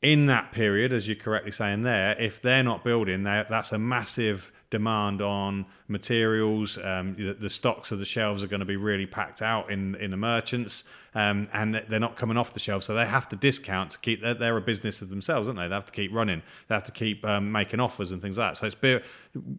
in 0.00 0.26
that 0.26 0.52
period, 0.52 0.92
as 0.92 1.08
you're 1.08 1.16
correctly 1.16 1.50
saying 1.50 1.82
there, 1.82 2.16
if 2.20 2.40
they're 2.40 2.62
not 2.62 2.84
building, 2.84 3.24
that- 3.24 3.48
that's 3.50 3.72
a 3.72 3.78
massive 3.78 4.52
demand 4.70 5.22
on 5.22 5.64
materials. 5.88 6.78
Um, 6.78 7.14
the, 7.14 7.32
the 7.32 7.50
stocks 7.50 7.90
of 7.90 7.98
the 7.98 8.04
shelves 8.04 8.44
are 8.44 8.46
going 8.46 8.60
to 8.60 8.66
be 8.66 8.76
really 8.76 9.06
packed 9.06 9.42
out 9.42 9.70
in 9.70 9.94
in 9.96 10.10
the 10.10 10.16
merchants, 10.16 10.84
um, 11.14 11.48
and 11.52 11.74
they're 11.88 12.00
not 12.00 12.16
coming 12.16 12.36
off 12.36 12.52
the 12.52 12.60
shelves, 12.60 12.86
so 12.86 12.94
they 12.94 13.06
have 13.06 13.28
to 13.30 13.36
discount 13.36 13.92
to 13.92 13.98
keep. 13.98 14.22
They're, 14.22 14.34
they're 14.34 14.56
a 14.56 14.60
business 14.60 15.00
of 15.02 15.08
themselves, 15.08 15.48
aren't 15.48 15.58
they? 15.58 15.68
They 15.68 15.74
have 15.74 15.86
to 15.86 15.92
keep 15.92 16.12
running. 16.12 16.42
They 16.68 16.74
have 16.74 16.84
to 16.84 16.92
keep 16.92 17.24
um, 17.24 17.50
making 17.50 17.80
offers 17.80 18.10
and 18.10 18.20
things 18.20 18.38
like 18.38 18.52
that. 18.52 18.58
So 18.58 18.66
it's 18.66 19.04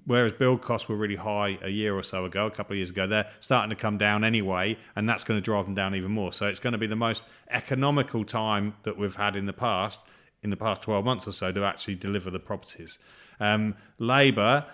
whereas 0.05 0.31
build 0.33 0.61
costs 0.61 0.87
were 0.87 0.95
really 0.95 1.15
high 1.15 1.57
a 1.61 1.69
year 1.69 1.95
or 1.95 2.03
so 2.03 2.25
ago, 2.25 2.45
a 2.45 2.51
couple 2.51 2.73
of 2.73 2.77
years 2.77 2.89
ago, 2.89 3.07
they're 3.07 3.29
starting 3.39 3.69
to 3.69 3.75
come 3.75 3.97
down 3.97 4.23
anyway, 4.23 4.77
and 4.95 5.07
that's 5.07 5.23
going 5.23 5.39
to 5.39 5.43
drive 5.43 5.65
them 5.65 5.75
down 5.75 5.95
even 5.95 6.11
more. 6.11 6.33
So 6.33 6.47
it's 6.47 6.59
going 6.59 6.73
to 6.73 6.79
be 6.79 6.87
the 6.87 6.95
most 6.95 7.25
economical 7.49 8.23
time 8.23 8.75
that 8.83 8.97
we've 8.97 9.15
had 9.15 9.35
in 9.35 9.45
the 9.45 9.53
past 9.53 10.01
in 10.41 10.49
the 10.49 10.57
past 10.57 10.81
12 10.81 11.03
months 11.03 11.27
or 11.27 11.31
so 11.31 11.51
to 11.51 11.63
actually 11.65 11.95
deliver 11.95 12.29
the 12.29 12.39
properties. 12.39 12.97
Um, 13.39 13.75
Labour 13.97 14.65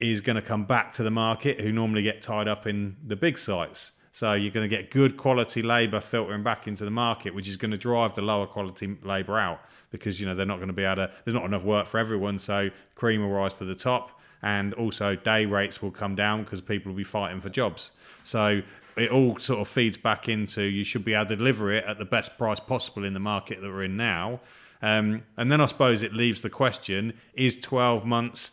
is 0.00 0.20
going 0.20 0.36
to 0.36 0.42
come 0.42 0.64
back 0.64 0.92
to 0.92 1.02
the 1.02 1.10
market 1.10 1.60
who 1.60 1.72
normally 1.72 2.02
get 2.02 2.22
tied 2.22 2.48
up 2.48 2.66
in 2.66 2.96
the 3.06 3.16
big 3.16 3.38
sites. 3.38 3.92
So 4.12 4.32
you're 4.32 4.52
going 4.52 4.68
to 4.68 4.76
get 4.76 4.90
good 4.90 5.16
quality 5.16 5.62
labour 5.62 6.00
filtering 6.00 6.42
back 6.42 6.66
into 6.66 6.84
the 6.84 6.90
market, 6.90 7.34
which 7.34 7.48
is 7.48 7.56
going 7.56 7.70
to 7.70 7.78
drive 7.78 8.14
the 8.14 8.22
lower 8.22 8.46
quality 8.46 8.96
labour 9.02 9.38
out 9.38 9.60
because 9.90 10.20
you 10.20 10.26
know 10.26 10.34
they're 10.34 10.46
not 10.46 10.56
going 10.56 10.68
to 10.68 10.74
be 10.74 10.84
able 10.84 11.06
to. 11.06 11.12
There's 11.24 11.34
not 11.34 11.44
enough 11.44 11.62
work 11.62 11.86
for 11.86 11.98
everyone, 11.98 12.38
so 12.38 12.70
cream 12.94 13.20
will 13.20 13.30
rise 13.30 13.54
to 13.54 13.64
the 13.64 13.74
top, 13.74 14.20
and 14.42 14.74
also 14.74 15.14
day 15.14 15.46
rates 15.46 15.80
will 15.80 15.90
come 15.90 16.14
down 16.14 16.42
because 16.42 16.60
people 16.60 16.90
will 16.90 16.96
be 16.96 17.04
fighting 17.04 17.40
for 17.40 17.48
jobs. 17.48 17.92
So 18.24 18.62
it 18.96 19.10
all 19.10 19.38
sort 19.38 19.60
of 19.60 19.68
feeds 19.68 19.96
back 19.96 20.28
into 20.28 20.62
you 20.62 20.84
should 20.84 21.04
be 21.04 21.14
able 21.14 21.26
to 21.26 21.36
deliver 21.36 21.70
it 21.70 21.84
at 21.84 21.98
the 21.98 22.04
best 22.04 22.36
price 22.36 22.58
possible 22.58 23.04
in 23.04 23.14
the 23.14 23.20
market 23.20 23.60
that 23.60 23.68
we're 23.68 23.84
in 23.84 23.96
now. 23.96 24.40
Um, 24.82 25.22
and 25.36 25.50
then 25.50 25.60
I 25.60 25.66
suppose 25.66 26.02
it 26.02 26.12
leaves 26.12 26.42
the 26.42 26.50
question: 26.50 27.14
Is 27.34 27.58
12 27.58 28.04
months, 28.04 28.52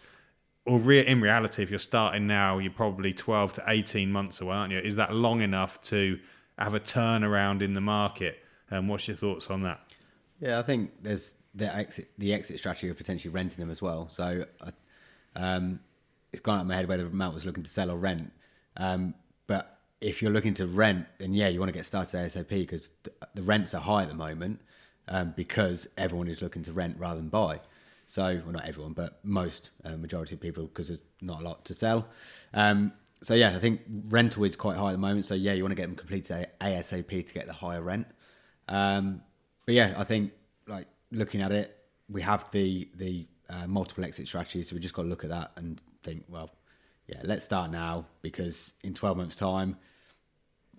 or 0.66 0.80
re- 0.80 1.06
in 1.06 1.22
reality, 1.22 1.62
if 1.62 1.70
you're 1.70 1.80
starting 1.80 2.28
now, 2.28 2.58
you're 2.58 2.72
probably 2.72 3.14
12 3.14 3.54
to 3.54 3.64
18 3.68 4.12
months 4.12 4.42
away, 4.42 4.56
aren't 4.56 4.74
you? 4.74 4.80
Is 4.80 4.96
that 4.96 5.14
long 5.14 5.42
enough 5.42 5.82
to 5.84 6.20
have 6.58 6.74
a 6.74 6.80
turnaround 6.80 7.62
in 7.62 7.74
the 7.74 7.82
market? 7.82 8.40
And 8.70 8.90
what's 8.90 9.08
your 9.08 9.18
thoughts 9.18 9.50
on 9.50 9.62
that? 9.64 9.80
Yeah, 10.40 10.60
I 10.60 10.64
think 10.64 10.92
there's 11.02 11.36
the 11.54 11.74
exit 11.74 12.10
the 12.18 12.34
exit 12.34 12.58
strategy 12.58 12.90
of 12.90 12.98
potentially 12.98 13.32
renting 13.32 13.60
them 13.60 13.70
as 13.70 13.82
well. 13.82 14.10
So 14.10 14.46
uh, 14.60 14.72
um, 15.36 15.80
it's 16.34 16.42
gone 16.42 16.58
out 16.58 16.62
of 16.62 16.68
my 16.68 16.76
head 16.76 16.88
whether 16.88 17.08
Matt 17.10 17.34
was 17.34 17.46
looking 17.46 17.64
to 17.64 17.70
sell 17.70 17.92
or 17.92 17.98
rent. 17.98 18.34
Um, 18.76 19.14
but 19.48 19.80
if 20.02 20.22
you're 20.22 20.32
looking 20.32 20.54
to 20.56 20.68
rent, 20.68 21.06
then 21.20 21.34
yeah, 21.34 21.48
you 21.48 21.60
want 21.60 21.70
to 21.70 21.78
get 21.78 21.86
started 21.86 22.18
ASAP 22.18 22.50
because 22.50 22.92
the, 23.04 23.12
the 23.36 23.42
rents 23.44 23.74
are 23.74 23.82
high 23.82 24.04
at 24.04 24.10
the 24.10 24.16
moment 24.16 24.60
um, 25.08 25.34
because 25.36 25.88
everyone 25.98 26.28
is 26.28 26.42
looking 26.42 26.64
to 26.64 26.74
rent 26.74 26.98
rather 27.00 27.18
than 27.18 27.30
buy. 27.30 27.62
So, 28.08 28.42
well, 28.44 28.54
not 28.54 28.66
everyone, 28.66 28.94
but 28.94 29.20
most 29.24 29.72
uh, 29.84 29.98
majority 29.98 30.36
of 30.36 30.42
people 30.42 30.66
because 30.66 30.88
there's 30.88 31.04
not 31.22 31.42
a 31.42 31.44
lot 31.44 31.66
to 31.66 31.74
sell. 31.74 32.08
Um, 32.54 32.94
so 33.22 33.34
yeah, 33.34 33.56
I 33.56 33.60
think 33.60 33.82
rental 34.08 34.44
is 34.44 34.56
quite 34.56 34.78
high 34.78 34.90
at 34.90 34.92
the 34.92 34.98
moment. 34.98 35.26
So 35.26 35.34
yeah, 35.34 35.54
you 35.54 35.64
want 35.64 35.72
to 35.72 35.76
get 35.76 35.88
them 35.88 35.96
completed 35.96 36.48
ASAP 36.62 37.26
to 37.26 37.34
get 37.34 37.48
the 37.48 37.54
higher 37.54 37.82
rent. 37.82 38.08
Um, 38.68 39.22
but 39.66 39.74
yeah, 39.74 39.96
I 39.98 40.04
think 40.04 40.32
like 40.68 40.88
looking 41.12 41.42
at 41.42 41.52
it, 41.52 41.76
we 42.10 42.22
have 42.22 42.50
the 42.52 42.88
the 42.96 43.28
uh, 43.50 43.68
multiple 43.68 44.04
exit 44.04 44.28
strategy, 44.28 44.64
so 44.64 44.76
we 44.76 44.80
just 44.80 44.94
got 44.94 45.04
to 45.04 45.08
look 45.08 45.24
at 45.24 45.30
that 45.32 45.52
and 45.56 45.82
think, 46.04 46.26
well, 46.30 46.52
yeah, 47.08 47.22
let's 47.24 47.46
start 47.46 47.72
now 47.72 48.06
because 48.22 48.74
in 48.84 48.94
twelve 48.94 49.18
months' 49.18 49.36
time, 49.36 49.78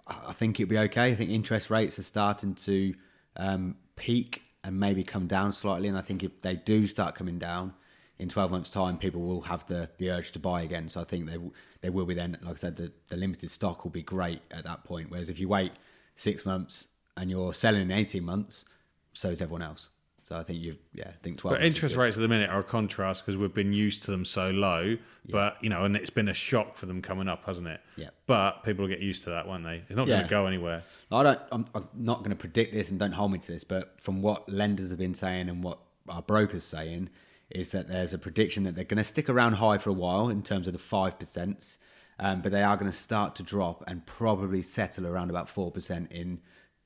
I 0.06 0.32
think 0.32 0.60
it'll 0.60 0.70
be 0.70 0.78
okay. 0.78 1.10
I 1.10 1.14
think 1.14 1.30
interest 1.30 1.70
rates 1.70 1.98
are 1.98 2.04
starting 2.04 2.54
to 2.54 2.94
um, 3.36 3.76
peak 3.96 4.42
and 4.66 4.78
maybe 4.78 5.04
come 5.04 5.26
down 5.26 5.52
slightly, 5.52 5.88
and 5.88 5.96
I 5.96 6.00
think 6.02 6.22
if 6.22 6.42
they 6.42 6.56
do 6.56 6.86
start 6.86 7.14
coming 7.14 7.38
down, 7.38 7.72
in 8.18 8.28
12 8.28 8.50
months' 8.50 8.70
time, 8.70 8.98
people 8.98 9.20
will 9.20 9.42
have 9.42 9.66
the, 9.66 9.90
the 9.98 10.10
urge 10.10 10.32
to 10.32 10.38
buy 10.38 10.62
again. 10.62 10.88
So 10.88 11.00
I 11.00 11.04
think 11.04 11.26
they 11.26 11.38
they 11.82 11.90
will 11.90 12.06
be 12.06 12.14
then. 12.14 12.38
Like 12.42 12.54
I 12.54 12.56
said, 12.56 12.76
the, 12.76 12.92
the 13.08 13.16
limited 13.16 13.50
stock 13.50 13.84
will 13.84 13.90
be 13.90 14.02
great 14.02 14.40
at 14.50 14.64
that 14.64 14.84
point. 14.84 15.10
Whereas 15.10 15.28
if 15.28 15.38
you 15.38 15.48
wait 15.48 15.72
six 16.14 16.46
months 16.46 16.86
and 17.16 17.30
you're 17.30 17.52
selling 17.52 17.82
in 17.82 17.92
18 17.92 18.24
months, 18.24 18.64
so 19.12 19.28
is 19.28 19.42
everyone 19.42 19.62
else. 19.62 19.90
So 20.28 20.36
I 20.36 20.42
think 20.42 20.60
you've 20.60 20.78
yeah, 20.92 21.08
I 21.08 21.12
think 21.22 21.38
12. 21.38 21.56
But 21.56 21.64
interest 21.64 21.94
rates 21.94 22.16
at 22.16 22.20
the 22.20 22.28
minute 22.28 22.50
are 22.50 22.58
a 22.58 22.64
contrast 22.64 23.24
because 23.24 23.36
we've 23.36 23.54
been 23.54 23.72
used 23.72 24.02
to 24.04 24.10
them 24.10 24.24
so 24.24 24.50
low. 24.50 24.96
But 25.28 25.56
you 25.60 25.68
know, 25.68 25.84
and 25.84 25.94
it's 25.94 26.10
been 26.10 26.28
a 26.28 26.34
shock 26.34 26.76
for 26.76 26.86
them 26.86 27.00
coming 27.00 27.28
up, 27.28 27.44
hasn't 27.46 27.68
it? 27.68 27.80
Yeah. 27.96 28.10
But 28.26 28.64
people 28.64 28.82
will 28.82 28.88
get 28.88 29.00
used 29.00 29.22
to 29.24 29.30
that, 29.30 29.46
won't 29.46 29.64
they? 29.64 29.82
It's 29.88 29.96
not 29.96 30.06
going 30.08 30.22
to 30.22 30.28
go 30.28 30.46
anywhere. 30.46 30.82
I 31.12 31.22
don't. 31.22 31.40
I'm, 31.52 31.66
I'm 31.74 31.88
not 31.94 32.18
going 32.18 32.30
to 32.30 32.36
predict 32.36 32.72
this, 32.72 32.90
and 32.90 32.98
don't 32.98 33.12
hold 33.12 33.32
me 33.32 33.38
to 33.38 33.52
this. 33.52 33.62
But 33.62 34.00
from 34.00 34.20
what 34.20 34.48
lenders 34.48 34.90
have 34.90 34.98
been 34.98 35.14
saying 35.14 35.48
and 35.48 35.62
what 35.62 35.78
our 36.08 36.22
brokers 36.22 36.64
saying, 36.64 37.10
is 37.50 37.70
that 37.70 37.88
there's 37.88 38.12
a 38.12 38.18
prediction 38.18 38.64
that 38.64 38.74
they're 38.74 38.84
going 38.84 38.98
to 38.98 39.04
stick 39.04 39.28
around 39.28 39.54
high 39.54 39.78
for 39.78 39.90
a 39.90 39.94
while 39.94 40.28
in 40.28 40.42
terms 40.42 40.66
of 40.66 40.72
the 40.72 40.78
five 40.78 41.18
percent, 41.18 41.78
um, 42.18 42.42
but 42.42 42.50
they 42.50 42.62
are 42.62 42.76
going 42.76 42.90
to 42.90 42.96
start 42.96 43.36
to 43.36 43.44
drop 43.44 43.84
and 43.86 44.04
probably 44.06 44.62
settle 44.62 45.06
around 45.06 45.30
about 45.30 45.48
four 45.48 45.70
percent 45.70 46.10
in 46.10 46.40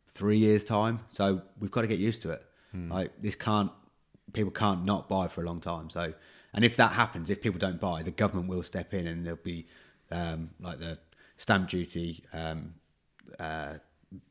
three 0.08 0.38
years' 0.38 0.64
time. 0.64 1.00
So 1.08 1.42
we've 1.58 1.70
got 1.70 1.82
to 1.82 1.86
get 1.86 1.98
used 1.98 2.22
to 2.22 2.30
it. 2.30 2.44
Like 2.72 3.12
this 3.20 3.34
can't 3.34 3.70
people 4.32 4.50
can't 4.50 4.84
not 4.84 5.08
buy 5.08 5.28
for 5.28 5.42
a 5.42 5.46
long 5.46 5.60
time. 5.60 5.90
So, 5.90 6.14
and 6.52 6.64
if 6.64 6.76
that 6.76 6.92
happens, 6.92 7.30
if 7.30 7.42
people 7.42 7.58
don't 7.58 7.80
buy, 7.80 8.02
the 8.02 8.10
government 8.10 8.48
will 8.48 8.62
step 8.62 8.94
in 8.94 9.06
and 9.06 9.24
there'll 9.24 9.38
be 9.42 9.66
um, 10.10 10.50
like 10.60 10.78
the 10.78 10.98
stamp 11.36 11.68
duty, 11.68 12.24
um, 12.32 12.74
uh, 13.38 13.74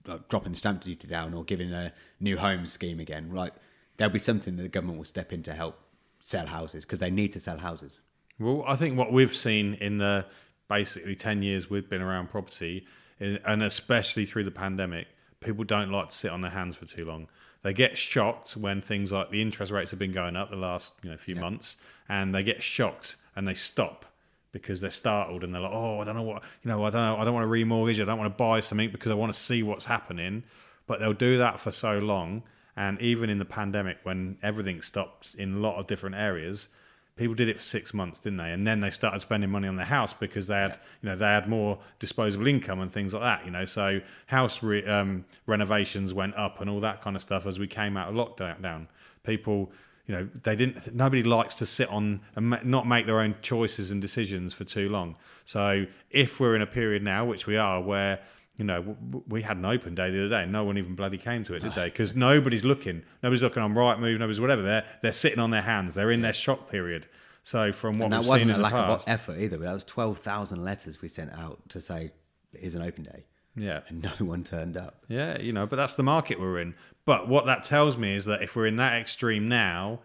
like 0.05 0.27
dropping 0.29 0.53
stamp 0.55 0.81
duty 0.81 1.07
down 1.07 1.33
or 1.33 1.43
giving 1.43 1.71
a 1.71 1.93
new 2.19 2.37
homes 2.37 2.71
scheme 2.71 2.99
again. 2.99 3.33
Like 3.33 3.53
there'll 3.97 4.13
be 4.13 4.19
something 4.19 4.55
that 4.57 4.63
the 4.63 4.69
government 4.69 4.97
will 4.97 5.05
step 5.05 5.33
in 5.33 5.43
to 5.43 5.53
help 5.53 5.79
sell 6.19 6.45
houses 6.45 6.85
because 6.85 6.99
they 6.99 7.11
need 7.11 7.33
to 7.33 7.39
sell 7.39 7.57
houses. 7.57 7.99
Well, 8.39 8.63
I 8.65 8.75
think 8.75 8.97
what 8.97 9.11
we've 9.11 9.35
seen 9.35 9.73
in 9.75 9.97
the 9.97 10.25
basically 10.69 11.15
10 11.15 11.43
years 11.43 11.69
we've 11.69 11.89
been 11.89 12.01
around 12.01 12.29
property, 12.29 12.85
and 13.19 13.63
especially 13.63 14.25
through 14.25 14.45
the 14.45 14.51
pandemic, 14.51 15.07
people 15.41 15.65
don't 15.65 15.91
like 15.91 16.09
to 16.09 16.15
sit 16.15 16.31
on 16.31 16.41
their 16.41 16.51
hands 16.51 16.75
for 16.75 16.85
too 16.85 17.05
long. 17.05 17.27
They 17.61 17.73
get 17.73 17.97
shocked 17.97 18.53
when 18.53 18.81
things 18.81 19.11
like 19.11 19.31
the 19.31 19.41
interest 19.41 19.71
rates 19.71 19.91
have 19.91 19.99
been 19.99 20.13
going 20.13 20.35
up 20.35 20.49
the 20.49 20.55
last 20.55 20.93
you 21.03 21.09
know 21.09 21.17
few 21.17 21.35
months, 21.35 21.75
and 22.07 22.33
they 22.33 22.43
get 22.43 22.63
shocked 22.63 23.15
and 23.35 23.47
they 23.47 23.53
stop 23.53 24.05
because 24.51 24.81
they're 24.81 24.89
startled 24.89 25.43
and 25.43 25.53
they're 25.53 25.61
like, 25.61 25.73
oh, 25.73 25.99
I 25.99 26.05
don't 26.05 26.15
know 26.15 26.23
what 26.23 26.43
you 26.63 26.69
know, 26.69 26.83
I 26.83 26.89
don't 26.89 27.01
know, 27.01 27.17
I 27.17 27.25
don't 27.25 27.33
want 27.33 27.45
to 27.45 27.51
remortgage, 27.51 28.01
I 28.01 28.05
don't 28.05 28.17
want 28.17 28.31
to 28.31 28.43
buy 28.43 28.59
something 28.61 28.89
because 28.89 29.11
I 29.11 29.15
want 29.15 29.33
to 29.33 29.39
see 29.39 29.63
what's 29.63 29.85
happening. 29.85 30.43
But 30.87 30.99
they'll 30.99 31.13
do 31.13 31.37
that 31.37 31.59
for 31.59 31.71
so 31.71 31.99
long, 31.99 32.43
and 32.75 32.99
even 33.01 33.29
in 33.29 33.37
the 33.37 33.45
pandemic 33.45 33.97
when 34.03 34.37
everything 34.41 34.81
stopped 34.81 35.35
in 35.37 35.55
a 35.55 35.59
lot 35.59 35.77
of 35.77 35.85
different 35.85 36.15
areas, 36.15 36.69
people 37.19 37.35
did 37.35 37.49
it 37.49 37.57
for 37.57 37.63
six 37.63 37.93
months, 37.93 38.17
didn't 38.21 38.37
they? 38.37 38.51
And 38.51 38.65
then 38.65 38.79
they 38.79 38.89
started 38.89 39.19
spending 39.19 39.49
money 39.49 39.67
on 39.67 39.75
their 39.75 39.85
house 39.85 40.13
because 40.13 40.47
they 40.47 40.55
had, 40.55 40.79
you 41.01 41.09
know, 41.09 41.17
they 41.17 41.25
had 41.25 41.49
more 41.49 41.77
disposable 41.99 42.47
income 42.47 42.79
and 42.79 42.89
things 42.91 43.13
like 43.13 43.21
that. 43.21 43.45
You 43.45 43.51
know, 43.51 43.65
so 43.65 43.99
house 44.27 44.63
re- 44.63 44.85
um, 44.85 45.25
renovations 45.45 46.13
went 46.13 46.35
up 46.35 46.61
and 46.61 46.69
all 46.69 46.79
that 46.79 47.01
kind 47.01 47.17
of 47.17 47.21
stuff 47.21 47.45
as 47.45 47.59
we 47.59 47.67
came 47.67 47.97
out 47.97 48.07
of 48.07 48.15
lockdown. 48.15 48.61
Down. 48.61 48.87
People, 49.23 49.69
you 50.07 50.15
know, 50.15 50.29
they 50.43 50.55
didn't. 50.55 50.95
Nobody 50.95 51.21
likes 51.21 51.55
to 51.55 51.65
sit 51.65 51.89
on 51.89 52.21
and 52.37 52.51
ma- 52.51 52.59
not 52.63 52.87
make 52.87 53.05
their 53.05 53.19
own 53.19 53.35
choices 53.41 53.91
and 53.91 54.01
decisions 54.01 54.53
for 54.53 54.63
too 54.63 54.87
long. 54.87 55.17
So 55.43 55.85
if 56.09 56.39
we're 56.39 56.55
in 56.55 56.61
a 56.61 56.67
period 56.67 57.03
now, 57.03 57.25
which 57.25 57.45
we 57.45 57.57
are, 57.57 57.81
where 57.81 58.21
you 58.59 58.65
know, 58.65 58.95
we 59.27 59.41
had 59.41 59.57
an 59.57 59.63
open 59.65 59.95
day 59.95 60.11
the 60.11 60.19
other 60.19 60.29
day. 60.29 60.43
and 60.43 60.51
No 60.51 60.65
one 60.65 60.77
even 60.77 60.93
bloody 60.93 61.17
came 61.17 61.43
to 61.45 61.53
it, 61.55 61.61
did 61.63 61.73
they? 61.73 61.85
Because 61.85 62.13
nobody's 62.13 62.65
looking. 62.65 63.01
Nobody's 63.23 63.41
looking 63.41 63.63
on 63.63 63.73
Rightmove. 63.73 64.19
Nobody's 64.19 64.41
whatever. 64.41 64.61
They're 64.61 64.85
they're 65.01 65.13
sitting 65.13 65.39
on 65.39 65.49
their 65.49 65.61
hands. 65.61 65.95
They're 65.95 66.11
in 66.11 66.21
their 66.21 66.33
shock 66.33 66.69
period. 66.69 67.07
So 67.41 67.71
from 67.71 67.97
what 67.97 68.05
And 68.05 68.13
that 68.13 68.19
we've 68.19 68.27
wasn't 68.27 68.49
seen 68.49 68.51
a 68.51 68.55
in 68.55 68.61
lack 68.61 68.73
past, 68.73 69.07
of 69.07 69.13
effort 69.13 69.39
either. 69.39 69.57
But 69.57 69.63
that 69.65 69.73
was 69.73 69.83
twelve 69.85 70.19
thousand 70.19 70.63
letters 70.63 71.01
we 71.01 71.07
sent 71.07 71.31
out 71.33 71.57
to 71.69 71.79
say 71.81 72.11
here's 72.51 72.75
an 72.75 72.81
open 72.81 73.03
day, 73.03 73.23
yeah, 73.55 73.79
and 73.87 74.03
no 74.03 74.09
one 74.25 74.43
turned 74.43 74.75
up. 74.75 75.03
yeah, 75.07 75.39
you 75.39 75.53
know. 75.53 75.65
But 75.65 75.77
that's 75.77 75.93
the 75.95 76.03
market 76.03 76.39
we're 76.39 76.59
in. 76.59 76.75
But 77.05 77.29
what 77.29 77.45
that 77.45 77.63
tells 77.63 77.97
me 77.97 78.13
is 78.13 78.25
that 78.25 78.41
if 78.41 78.55
we're 78.57 78.67
in 78.67 78.75
that 78.75 78.99
extreme 78.99 79.47
now, 79.47 80.01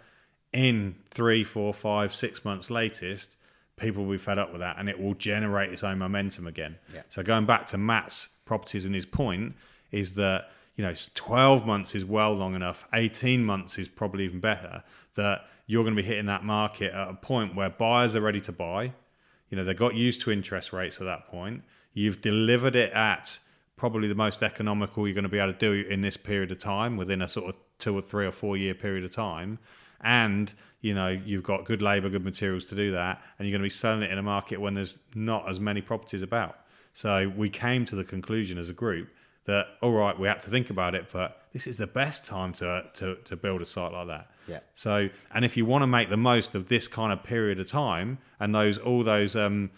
in 0.53 0.95
three, 1.11 1.43
four, 1.43 1.75
five, 1.75 2.15
six 2.15 2.45
months 2.45 2.71
latest, 2.71 3.37
people 3.77 4.05
will 4.05 4.13
be 4.13 4.19
fed 4.19 4.39
up 4.39 4.53
with 4.53 4.61
that, 4.61 4.77
and 4.79 4.89
it 4.89 5.01
will 5.01 5.15
generate 5.15 5.73
its 5.73 5.83
own 5.83 5.99
momentum 5.99 6.47
again. 6.47 6.77
Yeah. 6.95 7.03
So 7.09 7.25
going 7.25 7.47
back 7.47 7.67
to 7.69 7.79
Matt's 7.79 8.29
properties 8.45 8.85
and 8.85 8.95
his 8.95 9.07
point 9.07 9.55
is 9.91 10.15
that 10.15 10.51
you 10.77 10.85
know 10.85 10.95
12 11.15 11.67
months 11.67 11.95
is 11.95 12.05
well 12.05 12.35
long 12.35 12.55
enough 12.55 12.87
18 12.93 13.45
months 13.45 13.79
is 13.79 13.89
probably 13.89 14.25
even 14.25 14.41
better 14.41 14.83
that 15.15 15.47
you're 15.67 15.85
going 15.85 15.97
to 15.97 16.03
be 16.03 16.07
hitting 16.07 16.27
that 16.27 16.45
market 16.45 16.93
at 16.93 17.09
a 17.09 17.15
point 17.15 17.55
where 17.55 17.71
buyers 17.71 18.15
are 18.15 18.21
ready 18.21 18.41
to 18.41 18.53
buy. 18.53 18.93
You 19.51 19.57
know 19.57 19.65
they 19.65 19.75
got 19.75 19.95
used 19.95 20.21
to 20.23 20.31
interest 20.31 20.73
rates 20.73 20.99
at 21.01 21.05
that 21.05 21.29
point. 21.29 21.63
You've 21.93 22.21
delivered 22.21 22.77
it 22.77 22.93
at 22.93 23.39
probably 23.77 24.09
the 24.09 24.15
most 24.15 24.43
economical 24.43 25.07
you're 25.07 25.15
going 25.15 25.25
to 25.25 25.29
be 25.29 25.39
able 25.39 25.53
to 25.53 25.59
do 25.59 25.89
in 25.89 26.01
this 26.01 26.17
period 26.17 26.51
of 26.51 26.59
time 26.59 26.97
within 26.97 27.23
a 27.23 27.29
sort 27.29 27.49
of 27.49 27.57
two 27.79 27.97
or 27.97 28.03
three 28.03 28.27
or 28.27 28.33
four 28.33 28.57
year 28.57 28.75
period 28.75 29.05
of 29.05 29.13
time. 29.13 29.59
And 30.01 30.53
you 30.81 30.93
know 30.93 31.09
you've 31.09 31.45
got 31.45 31.65
good 31.65 31.81
labor 31.81 32.11
good 32.11 32.25
materials 32.25 32.67
to 32.67 32.75
do 32.75 32.93
that 32.93 33.23
and 33.39 33.49
you're 33.49 33.53
going 33.53 33.63
to 33.63 33.67
be 33.67 33.71
selling 33.71 34.03
it 34.03 34.11
in 34.11 34.19
a 34.19 34.23
market 34.23 34.61
when 34.61 34.75
there's 34.75 34.99
not 35.15 35.49
as 35.49 35.59
many 35.59 35.81
properties 35.81 36.21
about 36.21 36.59
so 36.95 37.31
we 37.37 37.51
came 37.51 37.85
to 37.87 37.97
the 37.97 38.05
conclusion 38.05 38.57
as 38.57 38.69
a 38.69 38.73
group 38.73 39.09
that 39.45 39.67
all 39.83 39.93
right, 39.93 40.19
we 40.19 40.27
had 40.27 40.41
to 40.41 40.51
think 40.51 40.71
about 40.71 40.95
it, 40.95 41.07
but 41.13 41.43
this 41.53 41.67
is 41.67 41.77
the 41.77 41.87
best 41.87 42.25
time 42.25 42.53
to 42.55 42.85
to, 42.95 43.17
to 43.25 43.37
build 43.37 43.61
a 43.61 43.67
site 43.67 43.93
like 43.93 44.07
that. 44.07 44.31
Yeah. 44.49 44.61
So, 44.75 45.09
and 45.35 45.45
if 45.45 45.57
you 45.57 45.65
want 45.67 45.83
to 45.83 45.87
make 45.87 46.09
the 46.09 46.17
most 46.17 46.55
of 46.55 46.69
this 46.69 46.89
kind 46.89 47.13
of 47.13 47.23
period 47.23 47.61
of 47.61 47.69
time 47.69 48.19
and 48.41 48.55
those 48.55 48.79
all 48.79 49.03
those 49.03 49.37
um, 49.37 49.71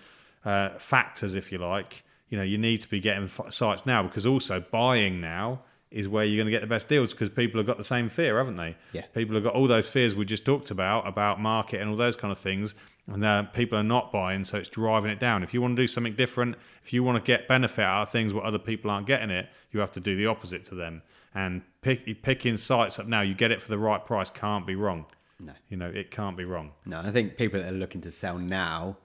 uh, 0.44 0.70
factors, 0.70 1.34
if 1.34 1.50
you 1.50 1.58
like, 1.58 2.04
you 2.28 2.38
know, 2.38 2.44
you 2.44 2.58
need 2.58 2.80
to 2.82 2.88
be 2.88 3.00
getting 3.00 3.24
f- 3.24 3.52
sites 3.52 3.86
now 3.86 4.02
because 4.02 4.26
also 4.26 4.60
buying 4.70 5.20
now 5.20 5.62
is 5.90 6.08
where 6.08 6.24
you're 6.24 6.36
going 6.36 6.46
to 6.46 6.50
get 6.50 6.60
the 6.60 6.66
best 6.66 6.88
deals 6.88 7.12
because 7.12 7.30
people 7.30 7.58
have 7.58 7.66
got 7.66 7.78
the 7.78 7.84
same 7.84 8.08
fear, 8.08 8.38
haven't 8.38 8.56
they? 8.56 8.76
Yeah. 8.92 9.02
People 9.14 9.34
have 9.36 9.44
got 9.44 9.54
all 9.54 9.68
those 9.68 9.86
fears 9.86 10.14
we 10.14 10.24
just 10.24 10.44
talked 10.44 10.70
about 10.70 11.06
about 11.06 11.40
market 11.40 11.80
and 11.80 11.88
all 11.90 11.96
those 11.96 12.16
kind 12.16 12.32
of 12.32 12.38
things, 12.38 12.74
and 13.08 13.52
people 13.52 13.78
are 13.78 13.84
not 13.84 14.10
buying, 14.10 14.44
so 14.44 14.58
it's 14.58 14.68
driving 14.68 15.10
it 15.10 15.20
down. 15.20 15.42
If 15.42 15.54
you 15.54 15.62
want 15.62 15.76
to 15.76 15.82
do 15.82 15.86
something 15.86 16.14
different, 16.14 16.56
if 16.84 16.92
you 16.92 17.04
want 17.04 17.16
to 17.16 17.26
get 17.26 17.46
benefit 17.46 17.82
out 17.82 18.02
of 18.02 18.10
things 18.10 18.34
where 18.34 18.44
other 18.44 18.58
people 18.58 18.90
aren't 18.90 19.06
getting 19.06 19.30
it, 19.30 19.48
you 19.70 19.80
have 19.80 19.92
to 19.92 20.00
do 20.00 20.16
the 20.16 20.26
opposite 20.26 20.64
to 20.64 20.74
them. 20.74 21.02
And 21.34 21.62
pick, 21.82 22.22
picking 22.22 22.56
sites 22.56 22.98
up 22.98 23.06
now, 23.06 23.20
you 23.20 23.34
get 23.34 23.52
it 23.52 23.62
for 23.62 23.68
the 23.68 23.78
right 23.78 24.04
price, 24.04 24.30
can't 24.30 24.66
be 24.66 24.74
wrong. 24.74 25.06
No. 25.38 25.52
You 25.68 25.76
know, 25.76 25.88
it 25.88 26.10
can't 26.10 26.36
be 26.36 26.44
wrong. 26.44 26.72
No, 26.84 27.00
I 27.00 27.10
think 27.10 27.36
people 27.36 27.60
that 27.60 27.68
are 27.68 27.76
looking 27.76 28.00
to 28.00 28.10
sell 28.10 28.38
now 28.38 28.96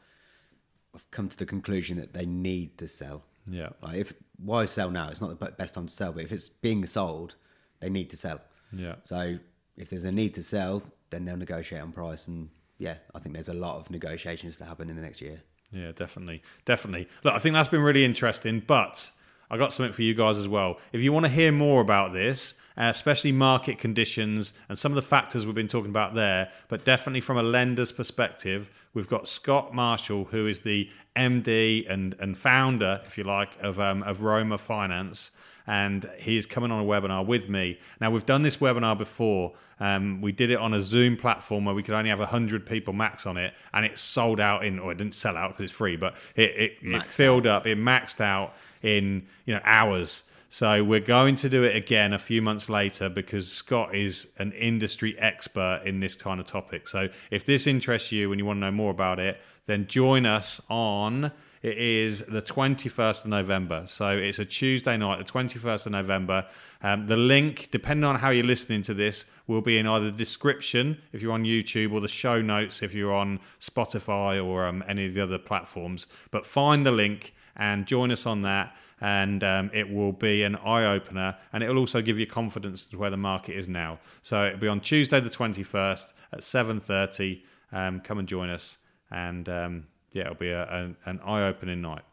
have 0.94 1.10
come 1.12 1.30
to 1.30 1.38
the 1.38 1.46
conclusion 1.46 1.98
that 1.98 2.14
they 2.14 2.26
need 2.26 2.78
to 2.78 2.88
sell. 2.88 3.24
Yeah. 3.48 3.70
Like 3.82 3.98
if 3.98 4.14
why 4.44 4.66
sell 4.66 4.90
now? 4.90 5.10
It's 5.10 5.22
not 5.22 5.38
the 5.38 5.52
best 5.52 5.74
time 5.74 5.88
to 5.88 5.94
sell, 5.94 6.12
but 6.12 6.24
if 6.24 6.32
it's 6.32 6.50
being 6.50 6.86
sold, 6.86 7.36
they 7.80 7.90
need 7.90 8.10
to 8.12 8.16
sell. 8.16 8.42
Yeah. 8.72 8.96
So 9.04 9.38
if 9.78 9.90
there's 9.90 10.06
a 10.06 10.12
need 10.12 10.34
to 10.36 10.44
sell, 10.44 10.84
then 11.10 11.26
they'll 11.26 11.38
negotiate 11.38 11.82
on 11.82 11.92
price, 11.92 12.28
and 12.28 12.50
yeah, 12.82 12.96
I 13.14 13.20
think 13.20 13.36
there's 13.36 13.50
a 13.50 13.54
lot 13.54 13.78
of 13.78 13.92
negotiations 13.92 14.58
to 14.58 14.66
happen 14.66 14.90
in 14.90 14.96
the 14.96 15.04
next 15.04 15.22
year. 15.22 15.40
Yeah, 15.72 15.92
definitely. 15.92 16.42
Definitely. 16.66 17.08
Look, 17.24 17.36
I 17.36 17.38
think 17.38 17.54
that's 17.54 17.70
been 17.70 17.84
really 17.84 18.04
interesting, 18.04 18.64
but 18.66 19.12
I 19.52 19.58
got 19.58 19.72
something 19.72 19.94
for 19.94 20.02
you 20.02 20.16
guys 20.16 20.40
as 20.40 20.48
well. 20.48 20.80
If 20.92 21.02
you 21.02 21.14
want 21.14 21.28
to 21.28 21.32
hear 21.32 21.52
more 21.52 21.82
about 21.82 22.12
this, 22.12 22.56
uh, 22.78 22.86
especially 22.86 23.34
market 23.34 23.78
conditions 23.78 24.54
and 24.68 24.80
some 24.80 24.92
of 24.92 24.96
the 24.96 25.04
factors 25.04 25.46
we've 25.46 25.54
been 25.54 25.68
talking 25.68 25.92
about 25.92 26.16
there, 26.16 26.50
but 26.70 26.84
definitely 26.84 27.22
from 27.22 27.38
a 27.38 27.44
lender's 27.44 27.92
perspective, 27.92 28.72
we've 28.96 29.08
got 29.08 29.28
Scott 29.28 29.76
Marshall, 29.76 30.26
who 30.26 30.48
is 30.48 30.62
the 30.62 30.90
MD 31.16 31.88
and, 31.88 32.16
and 32.20 32.36
founder, 32.36 33.00
if 33.06 33.16
you 33.16 33.26
like, 33.26 33.52
of, 33.62 33.80
um, 33.80 34.02
of 34.04 34.24
Roma 34.24 34.58
Finance. 34.58 35.30
And 35.68 36.10
he's 36.18 36.46
coming 36.46 36.72
on 36.72 36.84
a 36.84 36.88
webinar 36.88 37.26
with 37.26 37.50
me. 37.50 37.80
Now, 38.00 38.12
we've 38.12 38.26
done 38.26 38.42
this 38.42 38.58
webinar 38.58 38.98
before. 38.98 39.54
Um, 39.80 40.22
we 40.22 40.32
did 40.32 40.52
it 40.52 40.58
on 40.58 40.74
a 40.74 40.82
Zoom 40.82 41.18
platform 41.18 41.66
where 41.66 41.76
we 41.76 41.84
could 41.84 41.94
only 41.94 42.10
have 42.10 42.20
100 42.20 42.66
people 42.66 42.94
max 42.94 43.26
on 43.26 43.38
it, 43.38 43.54
and 43.74 43.86
it 43.86 43.98
sold 43.98 44.40
out 44.40 44.66
in, 44.66 44.80
or 44.80 44.92
it 44.92 44.98
didn't 44.98 45.16
sell 45.16 45.38
out 45.38 45.50
because 45.50 45.66
it's 45.66 45.74
free, 45.74 45.96
but 45.96 46.16
it, 46.36 46.50
it, 46.50 46.78
it 46.82 47.06
filled 47.06 47.48
up, 47.48 47.66
it 47.68 47.78
maxed 47.78 48.22
out 48.22 48.54
in 48.84 49.26
you 49.46 49.54
know 49.54 49.62
hours. 49.64 50.24
So 50.54 50.84
we're 50.84 51.00
going 51.00 51.36
to 51.36 51.50
do 51.50 51.64
it 51.64 51.78
again 51.78 52.12
a 52.12 52.20
few 52.20 52.42
months 52.42 52.68
later 52.68 53.08
because 53.08 53.50
Scott 53.50 53.96
is 53.96 54.28
an 54.38 54.52
industry 54.52 55.18
expert 55.18 55.84
in 55.86 56.02
this 56.02 56.14
kind 56.14 56.42
of 56.42 56.46
topic. 56.46 56.90
So 56.90 57.08
if 57.32 57.46
this 57.46 57.68
interests 57.68 58.12
you 58.12 58.34
and 58.34 58.40
you 58.40 58.46
want 58.46 58.58
to 58.58 58.66
know 58.66 58.72
more 58.72 58.92
about 58.92 59.18
it, 59.18 59.40
then 59.66 59.88
join 59.88 60.26
us 60.26 60.60
on 60.70 61.32
it 61.62 61.78
is 61.78 62.26
the 62.26 62.42
21st 62.42 63.26
of 63.26 63.30
November. 63.30 63.84
So 63.86 64.10
it's 64.10 64.40
a 64.40 64.46
Tuesday 64.46 64.98
night, 64.98 65.20
the 65.20 65.32
21st 65.32 65.86
of 65.86 65.92
November. 65.92 66.48
Um, 66.82 67.06
the 67.06 67.18
link, 67.18 67.70
depending 67.72 68.04
on 68.04 68.16
how 68.16 68.32
you're 68.32 68.46
listening 68.46 68.82
to 68.84 68.96
this, 68.96 69.26
will 69.46 69.62
be 69.62 69.78
in 69.78 69.86
either 69.86 70.06
the 70.06 70.12
description 70.18 70.98
if 71.14 71.22
you're 71.22 71.34
on 71.34 71.44
YouTube 71.44 71.94
or 71.94 72.02
the 72.02 72.08
show 72.08 72.42
notes 72.42 72.82
if 72.82 72.96
you're 72.96 73.14
on 73.14 73.40
Spotify 73.60 74.44
or 74.44 74.66
um, 74.66 74.84
any 74.88 75.06
of 75.06 75.14
the 75.14 75.22
other 75.22 75.38
platforms. 75.38 76.08
But 76.32 76.48
find 76.48 76.84
the 76.84 76.92
link 76.92 77.36
and 77.58 77.86
join 77.86 78.12
us 78.12 78.26
on 78.26 78.42
that. 78.42 78.76
And 79.02 79.44
um, 79.44 79.72
it 79.74 79.90
will 79.92 80.14
be 80.14 80.44
an 80.44 80.56
eye 80.58 80.86
opener 80.86 81.36
and 81.54 81.64
it 81.64 81.68
will 81.68 81.80
also 81.80 82.04
give 82.04 82.20
you 82.20 82.28
confidence 82.28 82.86
to 82.86 82.98
where 82.98 83.10
the 83.10 83.18
market 83.18 83.56
is 83.56 83.68
now. 83.68 84.00
So 84.22 84.46
it'll 84.46 84.60
be 84.60 84.68
on 84.68 84.80
Tuesday, 84.80 85.20
the 85.20 85.30
21st 85.30 86.14
at 86.34 86.40
7.30 86.40 87.42
um, 87.72 88.00
come 88.00 88.20
and 88.20 88.28
join 88.28 88.50
us. 88.50 88.78
And 89.10 89.50
um, 89.50 89.88
yeah, 90.12 90.24
it'll 90.24 90.36
be 90.36 90.50
a, 90.50 90.68
an, 90.70 90.98
an 91.06 91.20
eye 91.26 91.48
opening 91.48 91.82
night. 91.82 92.04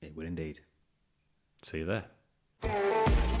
It 0.00 0.14
will 0.16 0.26
indeed. 0.26 0.60
See 1.62 1.78
you 1.78 1.84
there. 1.84 3.37